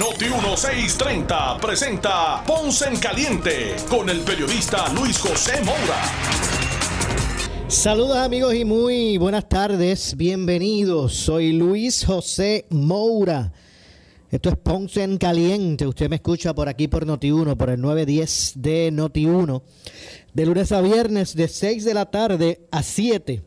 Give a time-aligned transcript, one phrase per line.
[0.00, 6.02] Noti 1630 presenta Ponce en Caliente con el periodista Luis José Moura.
[7.68, 11.12] Saludos amigos y muy buenas tardes, bienvenidos.
[11.12, 13.52] Soy Luis José Moura.
[14.30, 15.86] Esto es Ponce en Caliente.
[15.86, 19.62] Usted me escucha por aquí por Noti1, por el 910 de Noti1.
[20.32, 23.42] De lunes a viernes, de 6 de la tarde a 7,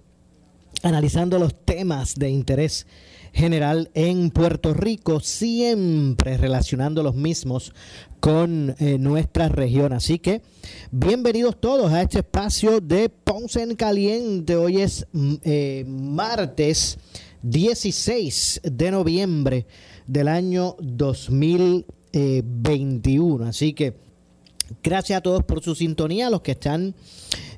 [0.83, 2.85] analizando los temas de interés
[3.35, 7.73] general en Puerto Rico, siempre relacionando los mismos
[8.21, 9.91] con eh, nuestra región.
[9.91, 10.41] Así que
[10.89, 14.55] bienvenidos todos a este espacio de Ponce en Caliente.
[14.55, 16.97] Hoy es mm, eh, martes
[17.41, 19.65] 16 de noviembre
[20.07, 23.45] del año 2021.
[23.45, 23.97] Así que
[24.81, 26.95] gracias a todos por su sintonía, los que están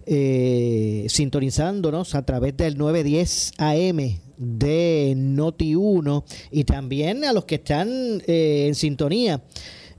[0.07, 8.21] eh, sintonizándonos a través del 910 AM de Noti1 y también a los que están
[8.27, 9.41] eh, en sintonía.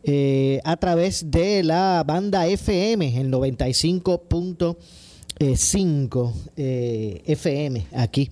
[0.05, 4.77] Eh, a través de la banda FM, el 95.5
[6.56, 8.31] FM aquí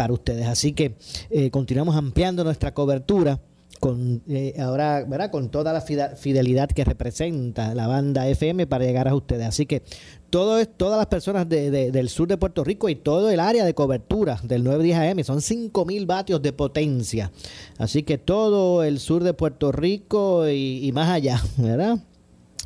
[0.00, 0.46] para ustedes.
[0.46, 0.94] Así que
[1.28, 3.38] eh, continuamos ampliando nuestra cobertura
[3.80, 5.30] con eh, ahora, ¿verdad?
[5.30, 9.46] Con toda la fidelidad que representa la banda FM para llegar a ustedes.
[9.46, 9.82] Así que
[10.28, 14.38] todo, todas las personas del sur de Puerto Rico y todo el área de cobertura
[14.44, 17.32] del 910 AM son 5.000 vatios de potencia.
[17.78, 21.98] Así que todo el sur de Puerto Rico y, y más allá, ¿verdad?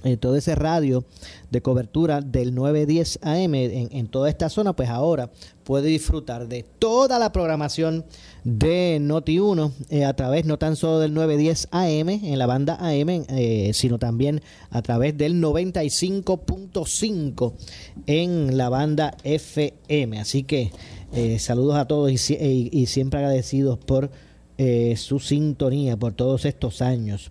[0.05, 1.05] Eh, todo ese radio
[1.51, 5.31] de cobertura del 910 AM en, toda esta zona, pues ahora
[5.65, 8.05] puede disfrutar de toda la programación
[8.45, 13.25] de Noti1 eh, a través no tan solo del 910 AM en la banda AM,
[13.29, 17.55] eh, sino también a través del 95.5
[18.07, 20.21] en la banda FM.
[20.21, 20.71] Así que
[21.39, 22.19] saludos a todos y,
[22.87, 24.11] siempre agradecidos por
[24.97, 27.31] su sintonía por todos estos años.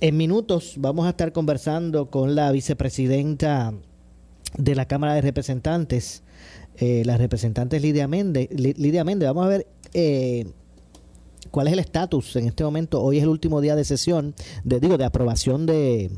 [0.00, 3.72] En minutos vamos a estar conversando con la vicepresidenta
[4.58, 6.22] de la Cámara de Representantes,
[6.76, 8.50] eh, la representante Lidia Méndez.
[8.50, 10.52] Lidia Méndez, vamos a ver eh,
[11.50, 13.02] cuál es el estatus en este momento.
[13.02, 14.34] Hoy es el último día de sesión,
[14.64, 16.10] de, digo, de aprobación de,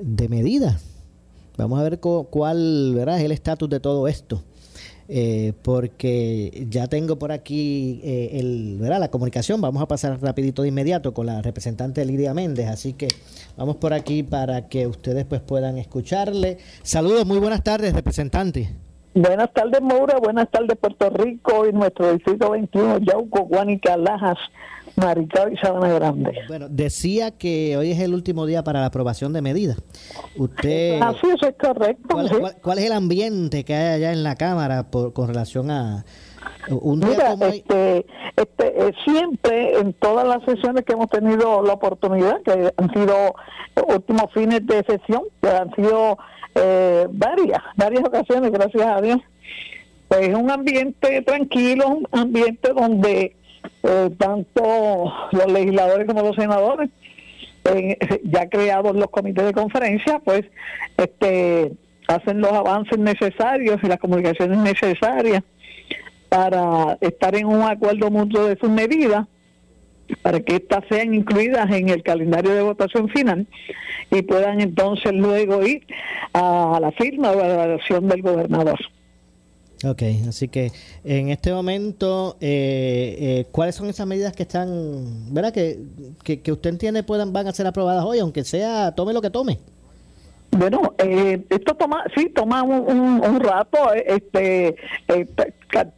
[0.00, 0.80] de medidas.
[1.58, 3.18] Vamos a ver cuál ¿verdad?
[3.18, 4.42] es el estatus de todo esto.
[5.08, 9.00] Eh, porque ya tengo por aquí eh, el, ¿verdad?
[9.00, 9.60] la comunicación.
[9.60, 13.08] Vamos a pasar rapidito de inmediato con la representante Lidia Méndez, así que
[13.56, 16.58] vamos por aquí para que ustedes pues puedan escucharle.
[16.82, 18.70] Saludos, muy buenas tardes, representante.
[19.14, 20.18] Buenas tardes, Moura.
[20.18, 24.38] Buenas tardes, Puerto Rico y nuestro distrito 21, Yauco, Guanica, Lajas,
[24.96, 26.32] Maricao y Sabana Grande.
[26.48, 29.76] Bueno, decía que hoy es el último día para la aprobación de medidas.
[30.36, 31.00] Usted.
[31.00, 32.16] Así eso es correcto.
[32.62, 36.04] ¿Cuál, es el ambiente que hay allá en la Cámara por, con relación a.
[36.68, 38.06] Un día este,
[38.36, 43.34] este, eh, siempre en todas las sesiones que hemos tenido la oportunidad, que han sido
[43.86, 46.18] últimos fines de sesión, que han sido
[46.54, 49.18] eh, varias, varias ocasiones, gracias a Dios,
[50.08, 53.36] pues un ambiente tranquilo, un ambiente donde
[53.82, 56.90] eh, tanto los legisladores como los senadores,
[57.64, 60.44] eh, ya creados los comités de conferencia, pues
[60.96, 61.72] este
[62.06, 65.42] hacen los avances necesarios y las comunicaciones necesarias
[66.28, 69.26] para estar en un acuerdo mutuo de sus medidas
[70.22, 73.46] para que éstas sean incluidas en el calendario de votación final
[74.10, 75.86] y puedan entonces luego ir
[76.32, 78.78] a la firma o a la evaluación del gobernador.
[79.86, 80.72] Ok, así que
[81.04, 85.78] en este momento, eh, eh, ¿cuáles son esas medidas que están, verdad, que,
[86.22, 89.58] que, usted entiende puedan van a ser aprobadas hoy, aunque sea, tome lo que tome?
[90.52, 94.76] Bueno, eh, esto toma, sí, toma un, rato, este,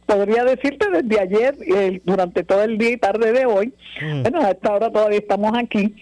[0.05, 4.23] podría decirte desde ayer, durante todo el día y tarde de hoy, mm.
[4.23, 5.95] bueno, a esta hora todavía estamos aquí,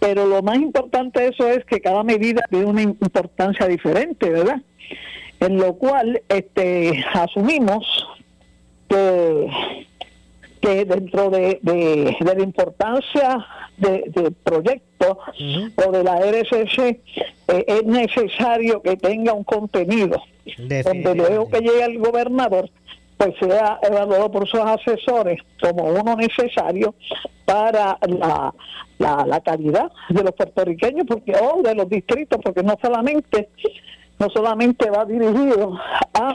[0.00, 4.62] pero lo más importante de eso es que cada medida tiene una importancia diferente, ¿verdad?
[5.40, 8.06] En lo cual este asumimos
[8.88, 9.50] que,
[10.60, 13.46] que dentro de, de, la importancia
[13.76, 15.18] del de proyecto
[15.86, 16.98] o de la RSS eh,
[17.46, 20.22] es necesario que tenga un contenido.
[20.56, 22.70] Donde luego que llegue el gobernador
[23.18, 26.94] pues sea evaluado por sus asesores como uno necesario
[27.44, 28.54] para la,
[28.98, 33.48] la, calidad de los puertorriqueños porque o de los distritos porque no solamente
[34.18, 35.78] no solamente va dirigido
[36.14, 36.34] a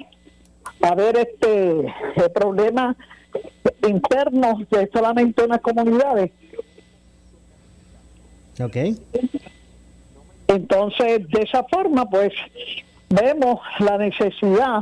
[0.81, 1.94] a ver este
[2.33, 2.95] problema
[3.88, 6.31] internos de solamente unas comunidades
[8.59, 8.77] Ok.
[10.47, 12.33] Entonces, de esa forma, pues,
[13.09, 14.81] vemos la necesidad,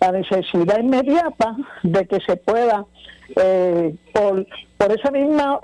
[0.00, 2.84] la necesidad inmediata de que se pueda,
[3.36, 4.46] eh, por,
[4.76, 5.60] por ese mismo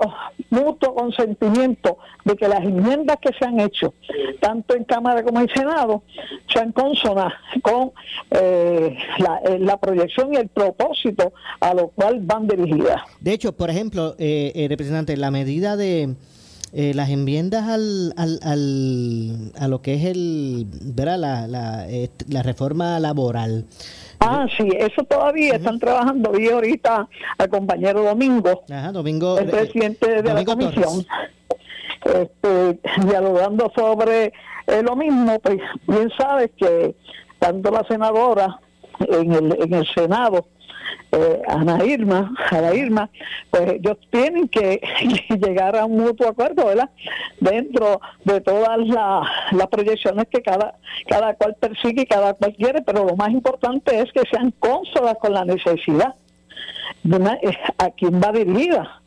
[0.49, 3.93] mutuo consentimiento de que las enmiendas que se han hecho,
[4.39, 6.03] tanto en Cámara como en Senado,
[6.51, 7.91] sean consonas con
[8.31, 13.01] eh, la, eh, la, proyección y el propósito a lo cual van dirigidas.
[13.19, 16.15] De hecho, por ejemplo, eh, representante, la medida de
[16.77, 21.17] eh, las enmiendas al, al, al, a lo que es el, ¿verdad?
[21.17, 21.87] La, la,
[22.27, 23.65] la reforma laboral.
[24.19, 26.31] Ah, sí, eso todavía están trabajando.
[26.31, 27.07] Vi ahorita
[27.37, 31.05] al compañero Domingo, Domingo el presidente de la comisión,
[32.03, 34.33] este, dialogando sobre
[34.67, 35.39] eh, lo mismo.
[35.39, 36.95] Pues bien sabes que
[37.39, 38.59] tanto la senadora
[38.99, 40.47] en el, en el Senado
[41.15, 43.09] eh, Ana Irma, Ana Irma,
[43.49, 44.81] pues ellos tienen que
[45.29, 46.89] llegar a un mutuo acuerdo, ¿verdad?
[47.39, 48.77] Dentro de todas
[49.51, 50.75] las proyecciones que cada,
[51.07, 55.15] cada cual persigue y cada cual quiere, pero lo más importante es que sean cónsolas
[55.19, 56.15] con la necesidad
[57.03, 59.01] de eh, a quien va dirigida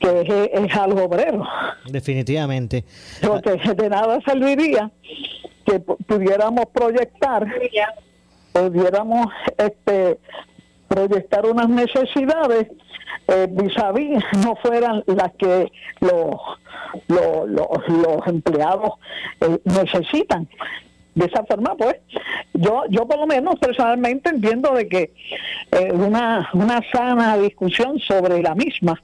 [0.00, 1.44] que es, es al obrero.
[1.86, 2.84] Definitivamente.
[3.20, 4.90] Porque de nada serviría
[5.64, 7.46] que pudiéramos proyectar,
[8.52, 9.26] pudiéramos
[9.56, 10.18] este
[10.88, 12.68] proyectar unas necesidades
[13.28, 15.70] eh, vis a vis no fueran las que
[16.00, 16.36] los,
[17.08, 17.48] los,
[17.88, 18.92] los, empleados
[19.40, 20.48] eh, necesitan.
[21.14, 21.96] De esa forma, pues,
[22.54, 25.12] yo, yo por lo menos personalmente entiendo de que
[25.72, 29.02] eh, una, una sana discusión sobre la misma,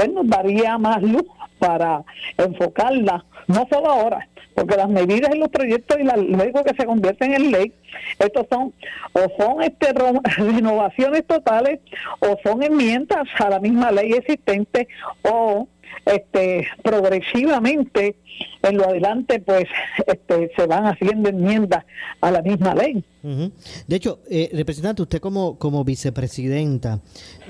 [0.00, 1.24] pues nos daría más luz
[1.58, 2.02] para
[2.38, 6.86] enfocarla, no solo ahora, porque las medidas y los proyectos y las leyes que se
[6.86, 7.74] convierten en ley,
[8.18, 8.72] estos son
[9.12, 9.92] o son este
[10.38, 11.80] renovaciones totales
[12.20, 14.88] o son enmiendas a la misma ley existente
[15.20, 15.68] o
[16.06, 18.16] este progresivamente
[18.62, 19.66] en lo adelante pues
[20.06, 21.84] este se van haciendo enmiendas
[22.22, 23.04] a la misma ley.
[23.22, 27.00] De hecho, eh, representante, usted como como vicepresidenta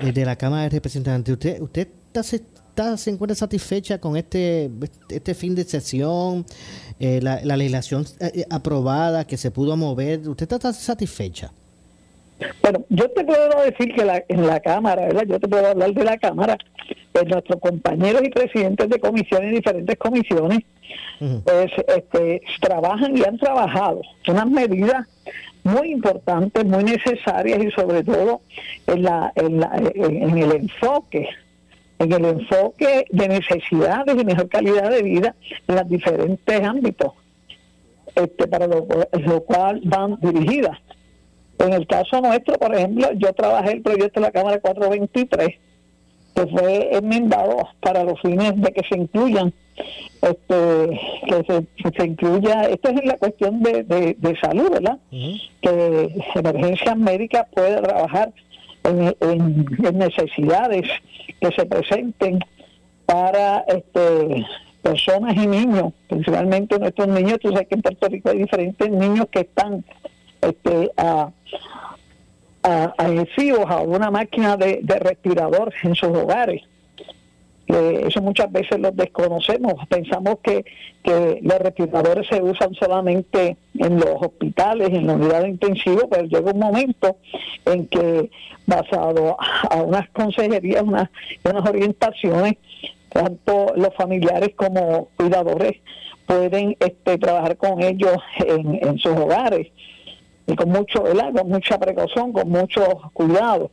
[0.01, 1.87] eh, de la Cámara de Representantes, usted usted
[2.19, 2.23] está
[2.71, 4.69] está, se encuentra satisfecha con este,
[5.09, 6.45] este fin de sesión,
[6.99, 10.27] eh, la, legislación eh, eh, aprobada que se pudo mover?
[10.27, 11.51] ¿Usted está satisfecha?
[12.63, 15.23] Bueno, yo te puedo decir que la, en la Cámara, ¿verdad?
[15.27, 16.57] Yo te puedo hablar de la Cámara,
[17.11, 20.59] pues nuestros compañeros y presidentes de comisiones, diferentes comisiones,
[21.19, 25.07] pues este, trabajan y han trabajado unas medidas
[25.63, 28.41] muy importantes, muy necesarias y sobre todo
[28.87, 31.29] en, la, en, la, en el enfoque
[32.01, 35.35] en el enfoque de necesidades y mejor calidad de vida
[35.67, 37.13] en los diferentes ámbitos
[38.15, 38.85] este, para lo,
[39.45, 40.77] cual van dirigidas.
[41.59, 45.49] En el caso nuestro, por ejemplo, yo trabajé el proyecto de la Cámara 423,
[46.33, 49.53] que fue enmendado para los fines de que se incluyan,
[50.23, 54.97] este, que se, incluya, esto es en la cuestión de, de, salud, ¿verdad?
[55.61, 58.33] Que emergencias médicas puede trabajar
[58.83, 60.87] en, necesidades
[61.39, 62.39] que se presenten
[63.05, 64.45] para este
[64.81, 67.37] personas y niños, principalmente nuestros niños.
[67.39, 69.85] Tú sabes que en Puerto Rico hay diferentes niños que están
[70.41, 71.29] este, a,
[72.63, 76.63] a, a una máquina de, de respirador en sus hogares
[77.73, 79.73] eso muchas veces lo desconocemos.
[79.87, 80.65] Pensamos que,
[81.03, 85.57] que los respiradores se usan solamente en los hospitales, en la unidad de
[86.09, 87.17] pero llega un momento
[87.65, 88.29] en que,
[88.65, 91.09] basado a unas consejerías, unas,
[91.43, 92.55] unas orientaciones,
[93.09, 95.77] tanto los familiares como cuidadores
[96.25, 99.67] pueden este, trabajar con ellos en, en sus hogares
[100.47, 102.83] y con mucho con mucha precaución, con mucho
[103.13, 103.71] cuidado.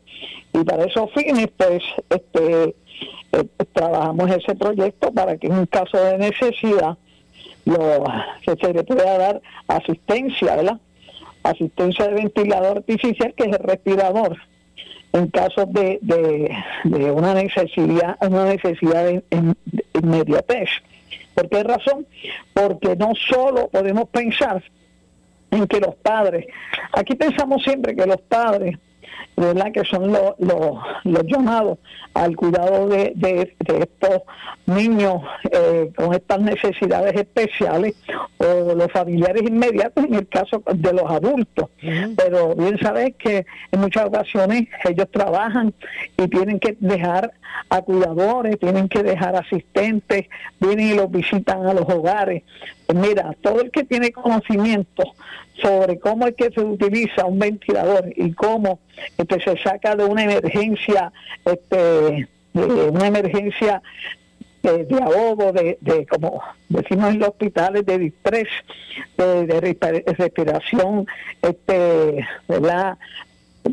[0.52, 2.74] Y para esos fines, pues, este
[3.32, 6.96] eh, trabajamos ese proyecto para que en un caso de necesidad
[7.64, 8.04] lo,
[8.44, 10.80] se le pueda dar asistencia, ¿verdad?
[11.42, 14.36] Asistencia de ventilador artificial, que es el respirador,
[15.12, 19.22] en caso de, de, una necesidad, una necesidad de,
[19.94, 20.70] inmediatez.
[21.34, 22.06] ¿Por qué razón?
[22.54, 24.62] Porque no solo podemos pensar
[25.50, 26.46] en que los padres,
[26.92, 28.78] aquí pensamos siempre que los padres
[29.36, 29.72] ¿verdad?
[29.72, 31.78] que son los, los, llamados
[32.14, 34.22] al cuidado de, de, estos
[34.66, 37.94] niños eh, con estas necesidades especiales
[38.38, 41.70] o los familiares inmediatos en el caso de los adultos.
[42.16, 45.72] Pero bien sabes que en muchas ocasiones ellos trabajan
[46.16, 47.32] y tienen que dejar
[47.70, 50.26] a cuidadores, tienen que dejar asistentes,
[50.58, 52.42] vienen y los visitan a los hogares.
[52.88, 55.04] Pues mira, todo el que tiene conocimiento
[55.60, 58.80] sobre cómo es que se utiliza un ventilador y cómo
[59.18, 61.12] este, se saca de una emergencia,
[61.44, 61.76] este,
[62.54, 63.82] de una emergencia
[64.62, 68.48] de, de ahogo, de, de, como decimos en los hospitales, de distrés,
[69.18, 69.60] de, de
[70.16, 71.06] respiración,
[71.42, 72.96] este, ¿verdad?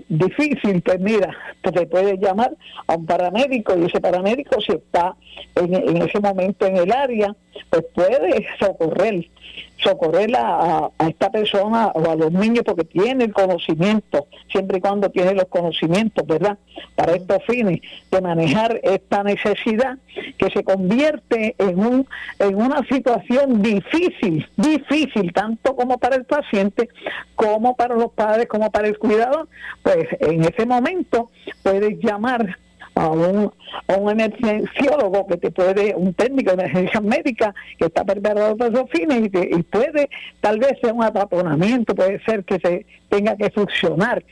[0.09, 2.51] difícil, pues mira, te puede llamar
[2.85, 5.15] a un paramédico y ese paramédico si está
[5.55, 7.33] en ese momento en el área,
[7.69, 9.27] pues puede socorrer
[9.77, 15.09] socorrer a, esta persona o a los niños porque tiene el conocimiento, siempre y cuando
[15.09, 16.57] tiene los conocimientos, ¿verdad?
[16.95, 17.81] Para estos fines,
[18.11, 19.97] de manejar esta necesidad
[20.37, 22.07] que se convierte en, un,
[22.39, 26.89] en una situación difícil, difícil, tanto como para el paciente,
[27.35, 29.47] como para los padres, como para el cuidador.
[29.83, 31.29] Pues en ese momento
[31.63, 32.57] puedes llamar
[32.95, 33.51] a un,
[33.87, 38.89] un emergenciólogo que te puede, un técnico de emergencia médica que está preparado para esos
[38.89, 40.09] fines y, puede,
[40.39, 44.23] tal vez sea un ataponamiento, puede ser que se tenga que funcionar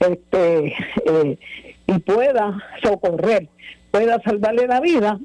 [0.00, 0.74] este,
[1.06, 1.38] eh,
[1.86, 3.48] y pueda socorrer,
[3.90, 5.18] pueda salvarle la vida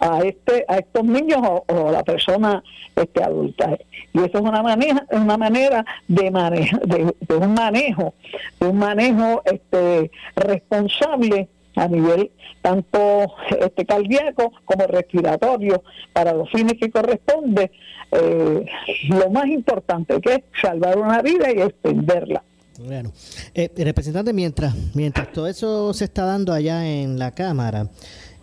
[0.00, 2.62] a este a estos niños o, a la persona
[2.96, 3.78] este adulta.
[4.12, 8.14] Y eso es una manera una manera de manejo de, un manejo
[8.58, 16.74] de un manejo este responsable a nivel tanto este cardíaco como respiratorio para los fines
[16.80, 17.70] que corresponde
[18.12, 18.66] eh,
[19.08, 22.42] lo más importante que es salvar una vida y extenderla.
[22.78, 23.12] Bueno
[23.54, 27.88] eh, representante mientras mientras todo eso se está dando allá en la cámara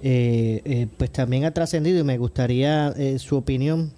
[0.02, 3.92] eh, pues también ha trascendido y me gustaría su opinión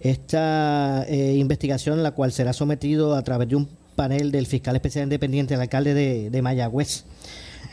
[0.00, 5.54] esta investigación la cual será sometido a través de un panel del fiscal especial independiente
[5.54, 7.04] del alcalde de, de Mayagüez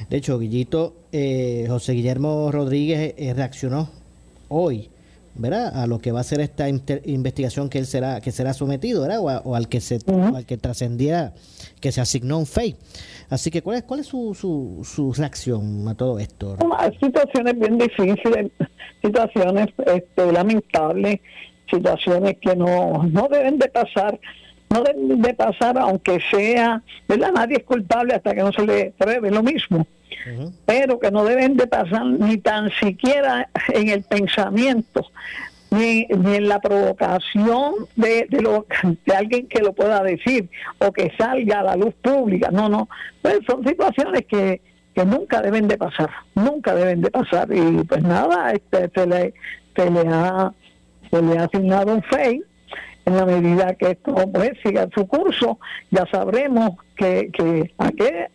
[0.10, 3.90] de hecho, Guillito, eh, José Guillermo Rodríguez eh, reaccionó
[4.50, 4.90] hoy,
[5.36, 5.82] ¿verdad?
[5.82, 9.20] A lo que va a ser esta investigación que él será que será sometido, ¿verdad?
[9.22, 11.34] O, al que se al que trascendiera
[11.80, 12.76] que se asignó un FEI.
[13.30, 16.58] Así que cuál es cuál es su, su, su reacción a todo esto.
[16.78, 18.52] Hay situaciones bien difíciles,
[19.02, 21.20] situaciones este, lamentables,
[21.70, 24.20] situaciones que no no deben de pasar
[24.76, 27.32] no deben de pasar aunque sea, ¿verdad?
[27.34, 29.88] Nadie es culpable hasta que no se le pruebe lo mismo,
[30.66, 35.06] pero que no deben de pasar ni tan siquiera en el pensamiento,
[35.72, 38.66] ni, ni en la provocación de, de, lo,
[39.06, 42.50] de alguien que lo pueda decir o que salga a la luz pública.
[42.52, 42.90] No, no,
[43.22, 44.62] pues son situaciones que,
[44.94, 47.48] que nunca deben de pasar, nunca deben de pasar.
[47.54, 49.34] Y pues nada, este, se, le,
[49.76, 50.54] se, le, ha,
[51.10, 52.44] se le ha asignado un FEI
[53.06, 55.60] en la medida que esto pues, siga su curso,
[55.92, 58.28] ya sabremos que, que a qué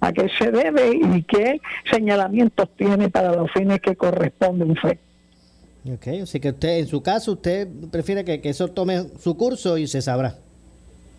[0.00, 1.60] a qué se debe y qué
[1.90, 4.70] señalamientos tiene para los fines que corresponden.
[4.72, 9.76] Ok, así que usted, en su caso, usted prefiere que, que eso tome su curso
[9.76, 10.36] y se sabrá.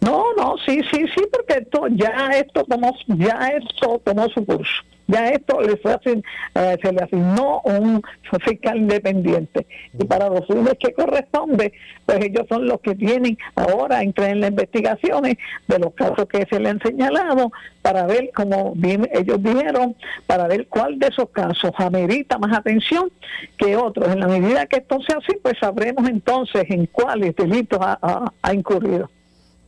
[0.01, 4.83] No, no, sí, sí, sí, porque esto ya esto tomó, ya esto tomó su curso.
[5.07, 8.01] Ya esto le fue eh, se le asignó un
[8.43, 9.67] fiscal independiente.
[9.99, 11.73] Y para los fines que corresponde
[12.05, 15.35] pues ellos son los que tienen ahora entrar en las investigaciones
[15.67, 19.95] de los casos que se le han señalado para ver como bien ellos dijeron
[20.27, 23.11] para ver cuál de esos casos amerita más atención
[23.57, 24.07] que otros.
[24.07, 29.09] En la medida que esto sea así pues sabremos entonces en cuáles delitos ha incurrido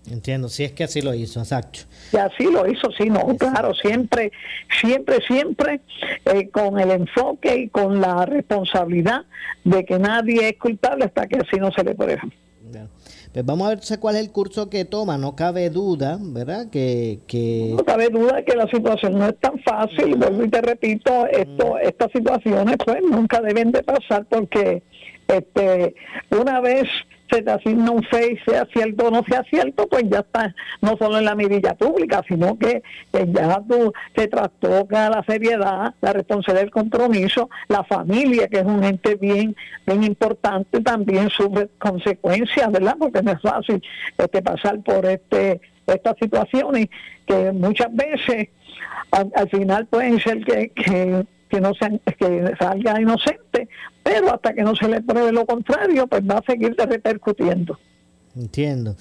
[0.10, 1.80] Entiendo, si es que así lo hizo, exacto.
[2.12, 4.32] Y así lo hizo, sí, no, claro, siempre,
[4.82, 5.82] siempre, siempre
[6.26, 9.26] eh, con el enfoque y con la responsabilidad
[9.64, 12.20] de que nadie es culpable hasta que así no se le pruebe.
[13.34, 16.70] Pues vamos a ver cuál es el curso que toma, no cabe duda, ¿verdad?
[16.70, 17.74] Que, que...
[17.76, 21.78] No cabe duda que la situación no es tan fácil, vuelvo y te repito, esto,
[21.80, 24.84] estas situaciones pues nunca deben de pasar porque
[25.28, 25.96] este
[26.30, 26.88] una vez
[27.34, 30.96] se te asigna un FEI, sea cierto o no sea cierto, pues ya está, no
[30.98, 36.64] solo en la mirilla pública, sino que, ya tú, se trastoca la seriedad, la responsabilidad
[36.64, 42.96] del compromiso, la familia, que es un ente bien, bien importante, también sufre consecuencias, ¿verdad?
[43.00, 43.82] Porque no es fácil
[44.18, 46.88] este, pasar por este estas situaciones
[47.28, 48.48] que muchas veces
[49.12, 50.72] al, final pueden ser que
[51.54, 53.70] que no se, que salga inocente,
[54.02, 57.78] pero hasta que no se le pruebe lo contrario, pues va a seguir repercutiendo.
[58.36, 58.96] Entiendo.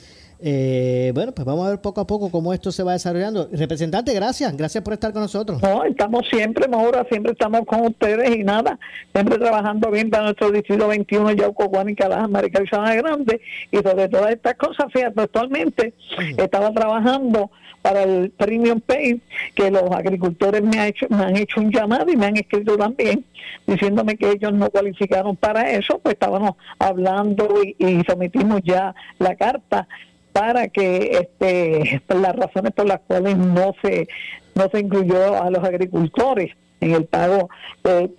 [0.45, 3.49] Eh, bueno, pues vamos a ver poco a poco cómo esto se va desarrollando.
[3.53, 5.63] Representante, gracias, gracias por estar con nosotros.
[5.63, 8.77] No, estamos siempre, Maura, siempre estamos con ustedes y nada,
[9.15, 13.77] siempre trabajando bien para nuestro distrito 21, Yauco, Juan y Calaja, Marica y Grande, y
[13.77, 15.95] sobre todas estas cosas, fíjate, actualmente
[16.37, 17.49] estaba trabajando
[17.81, 19.21] para el Premium Pay,
[19.55, 22.77] que los agricultores me, ha hecho, me han hecho un llamado y me han escrito
[22.77, 23.25] también,
[23.67, 29.37] diciéndome que ellos no cualificaron para eso, pues estábamos hablando y, y sometimos ya la
[29.37, 29.87] carta
[30.33, 34.09] para que este las razones por las cuales no se
[34.55, 37.49] no se incluyó a los agricultores en el pago
[37.85, 38.11] de,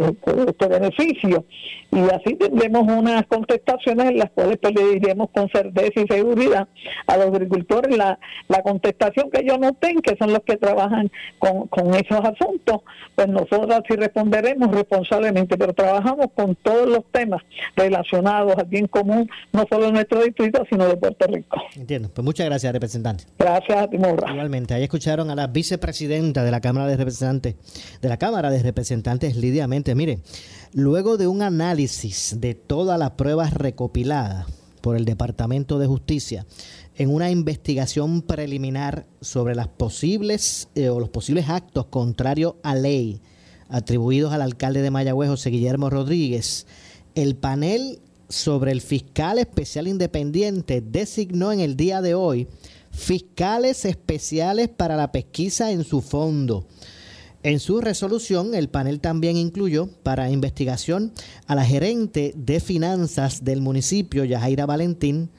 [0.48, 1.46] este beneficio.
[1.91, 6.67] Y así tendremos unas contestaciones en las cuales pues, le diremos con certeza y seguridad
[7.05, 8.17] a los agricultores la,
[8.48, 12.82] la contestación que ellos noten, que son los que trabajan con, con esos asuntos,
[13.15, 17.41] pues nosotros sí responderemos responsablemente, pero trabajamos con todos los temas
[17.75, 21.62] relacionados al bien común, no solo de nuestro distrito, sino de Puerto Rico.
[21.75, 22.10] Entiendo.
[22.13, 23.25] Pues muchas gracias, representante.
[23.38, 27.55] Gracias a ti, Igualmente, ahí escucharon a la vicepresidenta de la Cámara de Representantes,
[28.01, 29.95] de la Cámara de Representantes, Lidia Mente.
[29.95, 30.19] Mire,
[30.74, 34.45] luego de un análisis de todas las pruebas recopiladas
[34.81, 36.45] por el Departamento de Justicia
[36.95, 43.22] en una investigación preliminar sobre las posibles eh, o los posibles actos contrarios a ley
[43.69, 46.67] atribuidos al alcalde de Mayagüez, José Guillermo Rodríguez,
[47.15, 52.48] el panel sobre el fiscal especial independiente designó en el día de hoy
[52.91, 56.67] fiscales especiales para la pesquisa en su fondo.
[57.43, 61.12] En su resolución, el panel también incluyó para investigación
[61.45, 65.29] a la gerente de finanzas del municipio, Yajaira Valentín,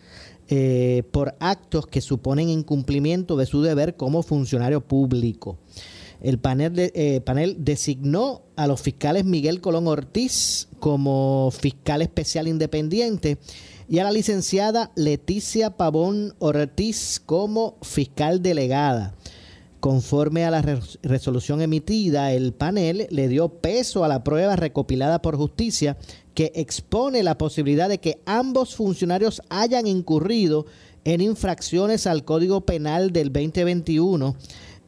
[0.49, 5.57] eh, por actos que suponen incumplimiento de su deber como funcionario público.
[6.21, 12.49] El panel, de, eh, panel designó a los fiscales Miguel Colón Ortiz como fiscal especial
[12.49, 13.39] independiente
[13.89, 19.15] y a la licenciada Leticia Pavón Ortiz como fiscal delegada.
[19.85, 20.63] Conforme a la
[21.03, 25.99] resolución emitida, el panel le dio peso a la prueba recopilada por justicia
[26.33, 30.65] que expone la posibilidad de que ambos funcionarios hayan incurrido
[31.05, 34.35] en infracciones al Código Penal del 2021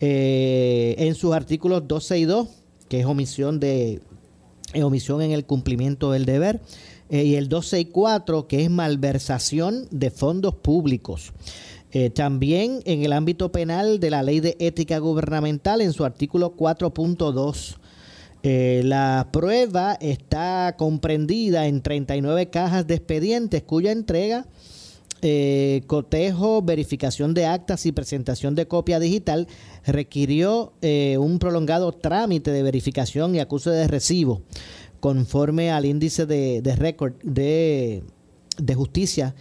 [0.01, 2.49] eh, en sus artículos 12 y 2,
[2.89, 4.01] que es omisión de
[4.73, 6.63] eh, omisión en el cumplimiento del deber,
[7.11, 11.35] eh, y el 12 y 4, que es malversación de fondos públicos.
[11.93, 16.57] Eh, también en el ámbito penal de la ley de ética gubernamental, en su artículo
[16.57, 17.77] 4.2,
[18.43, 24.47] eh, la prueba está comprendida en 39 cajas de expedientes cuya entrega,
[25.23, 29.49] eh, cotejo, verificación de actas y presentación de copia digital
[29.87, 34.43] requirió un prolongado trámite de verificación y acuse de recibo
[35.01, 38.03] conforme al índice de, récord de
[38.75, 39.35] justicia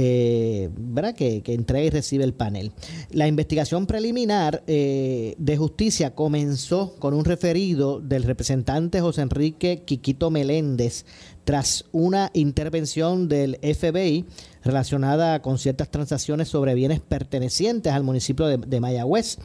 [0.00, 1.14] eh, ¿verdad?
[1.14, 2.70] Que, entrega y recibe el panel.
[3.10, 10.30] La investigación preliminar eh, de justicia comenzó con un referido del representante José Enrique Quiquito
[10.30, 11.04] Meléndez
[11.42, 14.24] tras una intervención del FBI
[14.62, 19.38] relacionada con ciertas transacciones sobre bienes pertenecientes al municipio de, Mayagüez.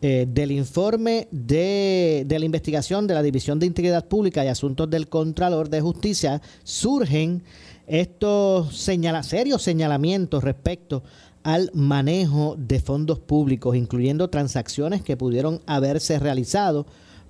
[0.00, 4.90] Eh, del informe de, de, la investigación de la División de Integridad Pública y Asuntos
[4.90, 7.42] del Contralor de Justicia surgen
[7.86, 11.02] estos señala, serios señalamientos respecto
[11.42, 16.86] al manejo de fondos públicos, incluyendo transacciones que pudieron haberse realizado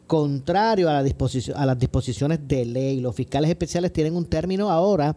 [0.07, 3.01] contrario a, la disposición, a las disposiciones de ley.
[3.01, 5.17] Los fiscales especiales tienen un término ahora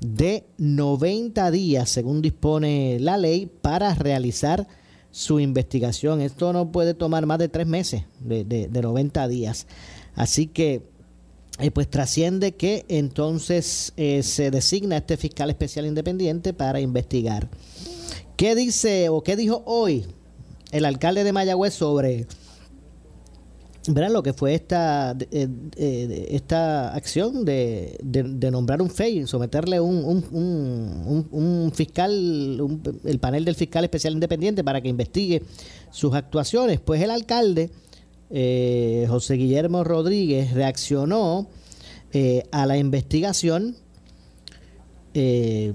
[0.00, 4.66] de 90 días, según dispone la ley, para realizar
[5.10, 6.22] su investigación.
[6.22, 9.66] Esto no puede tomar más de tres meses, de, de, de 90 días.
[10.14, 10.88] Así que
[11.60, 17.48] eh, pues trasciende que entonces eh, se designa este fiscal especial independiente para investigar.
[18.36, 20.06] ¿Qué dice o qué dijo hoy
[20.72, 22.26] el alcalde de Mayagüez sobre
[23.88, 27.98] verán lo que fue esta eh, esta acción de,
[28.50, 34.80] nombrar un FEI, someterle un, un, un, fiscal, el panel del fiscal especial independiente para
[34.80, 35.42] que investigue
[35.90, 36.80] sus actuaciones?
[36.80, 37.70] Pues el alcalde
[38.30, 41.48] eh, José Guillermo Rodríguez reaccionó
[42.12, 43.76] eh, a la investigación
[45.14, 45.72] eh,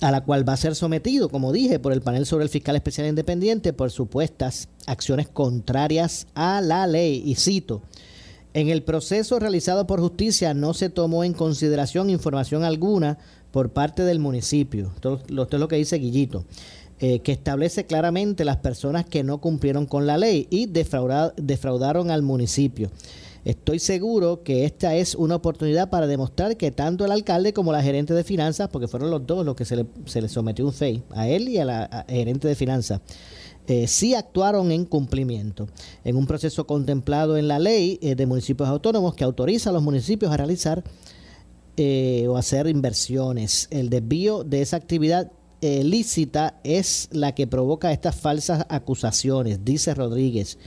[0.00, 2.76] a la cual va a ser sometido, como dije, por el panel sobre el fiscal
[2.76, 7.22] especial independiente por supuestas acciones contrarias a la ley.
[7.24, 7.80] Y cito,
[8.52, 13.18] en el proceso realizado por justicia no se tomó en consideración información alguna
[13.50, 14.92] por parte del municipio.
[14.94, 16.44] Esto, esto es lo que dice Guillito.
[17.06, 22.22] Eh, que establece claramente las personas que no cumplieron con la ley y defraudaron al
[22.22, 22.90] municipio.
[23.44, 27.82] Estoy seguro que esta es una oportunidad para demostrar que tanto el alcalde como la
[27.82, 31.28] gerente de finanzas, porque fueron los dos los que se le, sometió un FEI, a
[31.28, 33.02] él y a la gerente de finanzas,
[33.66, 35.68] eh, sí actuaron en cumplimiento
[36.04, 39.82] en un proceso contemplado en la ley eh, de municipios autónomos que autoriza a los
[39.82, 40.82] municipios a realizar
[41.76, 43.68] o hacer inversiones.
[43.70, 45.30] El desvío de esa actividad
[45.82, 50.58] lícita es la que provoca estas falsas acusaciones, dice Rodríguez.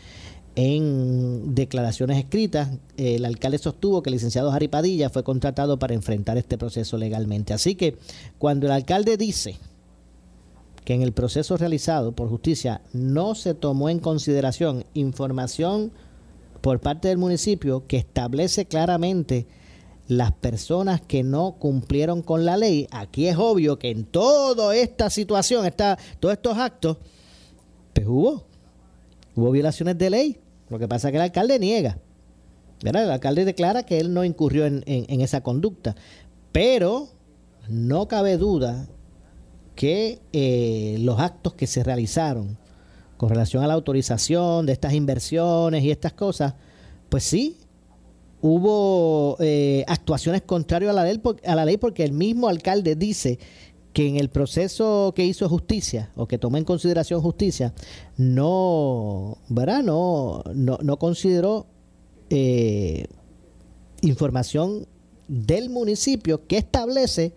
[0.56, 6.38] En declaraciones escritas, el alcalde sostuvo que el licenciado Jari Padilla fue contratado para enfrentar
[6.38, 7.54] este proceso legalmente.
[7.54, 7.98] Así que
[8.40, 9.58] cuando el alcalde dice
[10.84, 15.92] que en el proceso realizado por justicia no se tomó en consideración información
[16.62, 19.46] por parte del municipio que establece claramente
[20.08, 25.10] las personas que no cumplieron con la ley, aquí es obvio que en toda esta
[25.10, 26.98] situación, está, todos estos actos,
[27.94, 28.46] pues hubo,
[29.36, 30.38] hubo violaciones de ley.
[30.70, 31.98] Lo que pasa es que el alcalde niega.
[32.84, 33.06] ¿verdad?
[33.06, 34.84] El alcalde declara que él no incurrió en,
[35.22, 35.96] esa conducta.
[36.52, 37.10] Pero
[37.68, 38.88] no cabe duda
[39.76, 42.58] que eh, los actos que se realizaron
[43.18, 46.54] con relación a la autorización de estas inversiones y estas cosas,
[47.10, 47.58] pues sí,
[48.42, 53.40] hubo eh, actuaciones contrarias a la, ley, a la ley porque el mismo alcalde dice
[53.94, 57.74] que en el proceso que hizo justicia o que tomó en consideración justicia
[58.16, 59.82] no, ¿verdad?
[59.82, 61.66] No, no, consideró
[62.30, 63.08] eh,
[64.02, 64.86] información
[65.28, 67.34] del municipio que establece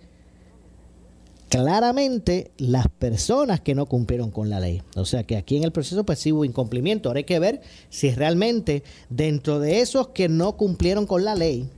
[1.50, 4.82] claramente las personas que no cumplieron con la ley.
[4.94, 7.10] O sea que aquí en el proceso pues sí hubo incumplimiento.
[7.10, 7.60] Ahora hay que ver
[7.90, 11.68] si realmente dentro de esos que no cumplieron con la ley,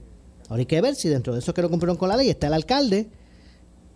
[0.49, 2.47] ahora hay que ver si dentro de esos que no cumplieron con la ley está
[2.47, 3.09] el alcalde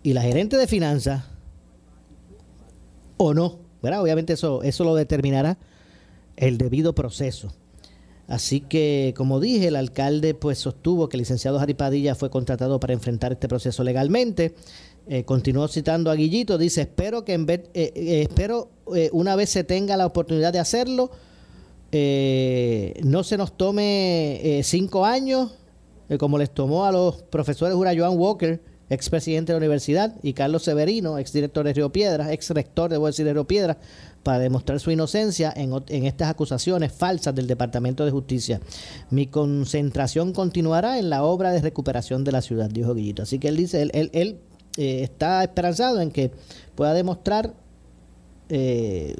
[0.03, 1.23] y la gerente de finanzas
[3.15, 3.59] o no.
[3.81, 4.01] ¿verdad?
[4.01, 5.57] Obviamente eso, eso lo determinará
[6.35, 7.53] el debido proceso.
[8.27, 12.93] Así que, como dije, el alcalde pues sostuvo que el licenciado Jaripadilla fue contratado para
[12.93, 14.53] enfrentar este proceso legalmente.
[15.09, 18.69] Eh, continuó citando a Guillito, dice, espero que en vez, eh, eh, espero
[19.13, 21.11] una vez se tenga la oportunidad de hacerlo,
[21.91, 25.51] no se nos tome cinco años,
[26.17, 30.63] como les tomó a los profesores Jura Joan Walker, expresidente de la universidad, y Carlos
[30.63, 33.75] Severino, exdirector de Río Piedras, ex rector de decir de Río Piedras,
[34.23, 38.61] para demostrar su inocencia en, en, estas acusaciones falsas del Departamento de Justicia.
[39.09, 43.23] Mi concentración continuará en la obra de recuperación de la ciudad, dijo Guillito.
[43.23, 44.39] Así que él dice, él, él, él
[44.77, 46.31] eh, está esperanzado en que
[46.75, 47.53] pueda demostrar
[48.49, 49.15] eh,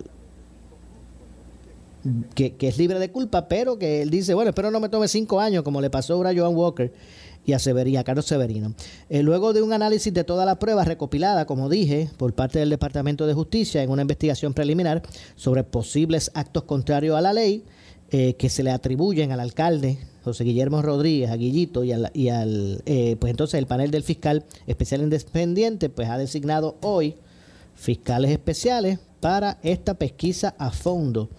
[2.36, 5.40] que, es libre de culpa, pero que él dice, bueno, espero no me tome cinco
[5.40, 6.94] años, como le pasó a Joan Walker
[7.46, 8.74] y a, Severino, Carlos Severino.
[9.10, 12.70] Eh, luego de un análisis de toda la prueba recopilada, como dije, por parte del
[12.70, 15.02] Departamento de Justicia en una investigación preliminar
[15.36, 17.64] sobre posibles actos contrarios a la ley
[18.12, 22.30] eh, que se le atribuyen al alcalde José Guillermo Rodríguez, a Guillito y al, y
[22.30, 27.16] al eh, pues entonces el panel del fiscal especial independiente pues ha designado hoy
[27.76, 31.30] fiscales especiales para esta pesquisa a fondo.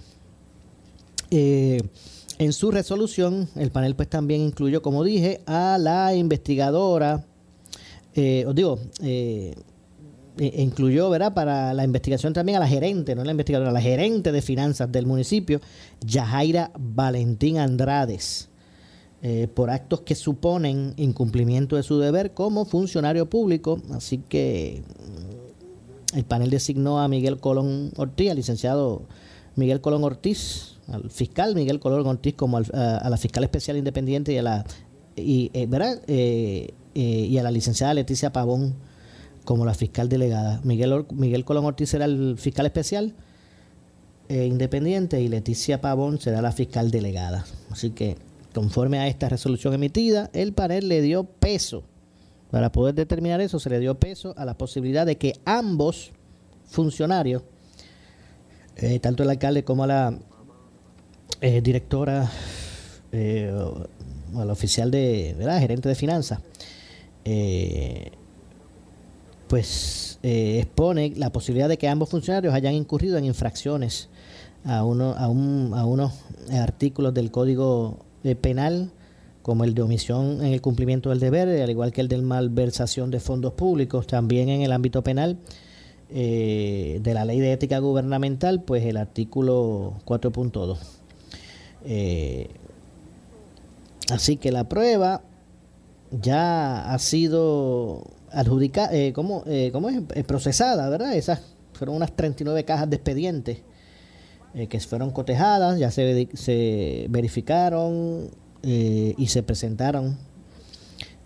[2.39, 7.25] En su resolución, el panel pues también incluyó, como dije, a la investigadora,
[8.15, 9.57] eh, os digo, eh,
[10.39, 11.35] e, incluyó, ¿verdad?
[11.35, 15.07] Para la investigación también a la gerente, no la investigadora, la gerente de finanzas del
[15.07, 15.61] municipio,
[16.07, 18.49] Yajaira Valentín Andrades,
[19.23, 23.81] eh, por actos que suponen incumplimiento de su deber como funcionario público.
[23.93, 24.83] Así que
[26.13, 29.03] mm, el panel designó a Miguel Colón Ortiz, al licenciado
[29.57, 32.63] Miguel Colón Ortiz, al fiscal Miguel Colón Ortiz como a,
[33.11, 34.65] la fiscal especial independiente y a la
[35.17, 35.51] y.
[35.53, 38.75] Eh, eh, y a la licenciada Leticia Pavón
[39.49, 40.61] como la fiscal delegada.
[40.63, 43.15] Miguel, Miguel Colón Ortiz será el fiscal especial
[44.29, 47.47] independiente y Leticia Pavón será la fiscal delegada.
[47.71, 48.19] Así que,
[48.53, 51.83] conforme a esta resolución emitida, el panel le dio peso.
[52.51, 56.11] Para poder determinar eso, se le dio peso a la posibilidad de que ambos
[56.67, 57.43] funcionarios,
[59.01, 60.19] tanto el alcalde como la
[61.41, 62.31] eh, directora
[63.13, 65.59] eh, o, la oficial de, ¿verdad?
[65.59, 66.41] gerente de finanzas,
[67.25, 68.11] eh,
[69.49, 74.09] pues expone la posibilidad de que ambos funcionarios hayan incurrido en infracciones
[74.65, 76.13] a, uno, a, un, a unos
[76.53, 77.99] artículos del Código
[78.41, 78.91] Penal,
[79.43, 83.11] como el de omisión en el cumplimiento del deber, al igual que el de malversación
[83.11, 85.39] de fondos públicos, también en el ámbito penal.
[86.11, 90.79] de la ley de ética gubernamental, pues el artículo 4.2.
[91.85, 92.49] Eh,
[94.11, 95.23] así que la prueba
[96.11, 100.01] ya ha sido adjudicada, eh, ¿cómo, eh, ¿cómo, es?
[100.15, 101.15] Eh, procesada, ¿verdad?
[101.15, 101.41] Esas
[101.73, 103.59] fueron unas 39 cajas de expedientes
[104.69, 108.31] que fueron cotejadas, ya se, se verificaron
[108.63, 110.19] y se presentaron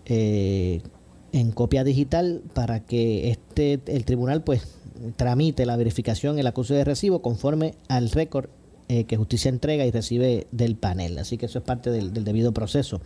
[0.05, 4.67] en copia digital para que este el tribunal pues
[5.15, 8.49] tramite la verificación el acuse de recibo conforme al récord
[8.89, 11.17] eh, que justicia entrega y recibe del panel.
[11.17, 12.99] Así que eso es parte del, debido proceso.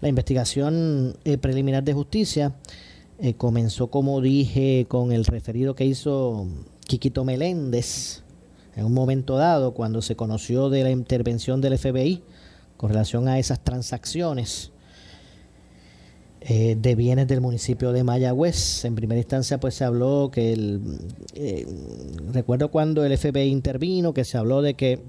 [0.00, 2.54] La investigación eh, preliminar de justicia
[3.18, 6.46] eh, comenzó, como dije, con el referido que hizo
[6.86, 8.22] Quiquito Meléndez
[8.76, 12.22] en un momento dado, cuando se conoció de la intervención del FBI
[12.76, 14.72] con relación a esas transacciones
[16.40, 18.84] eh, de bienes del municipio de Mayagüez.
[18.84, 20.80] En primera instancia, pues se habló que el.
[21.34, 21.66] Eh,
[22.32, 25.00] recuerdo cuando el FBI intervino, que se habló de que,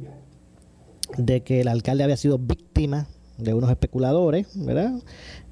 [1.17, 4.93] de que el alcalde había sido víctima de unos especuladores, ¿verdad?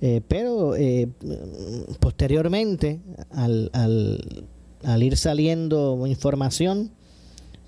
[0.01, 0.73] Eh, pero
[1.99, 2.99] posteriormente,
[3.31, 4.45] al, al,
[4.83, 6.91] al ir saliendo información,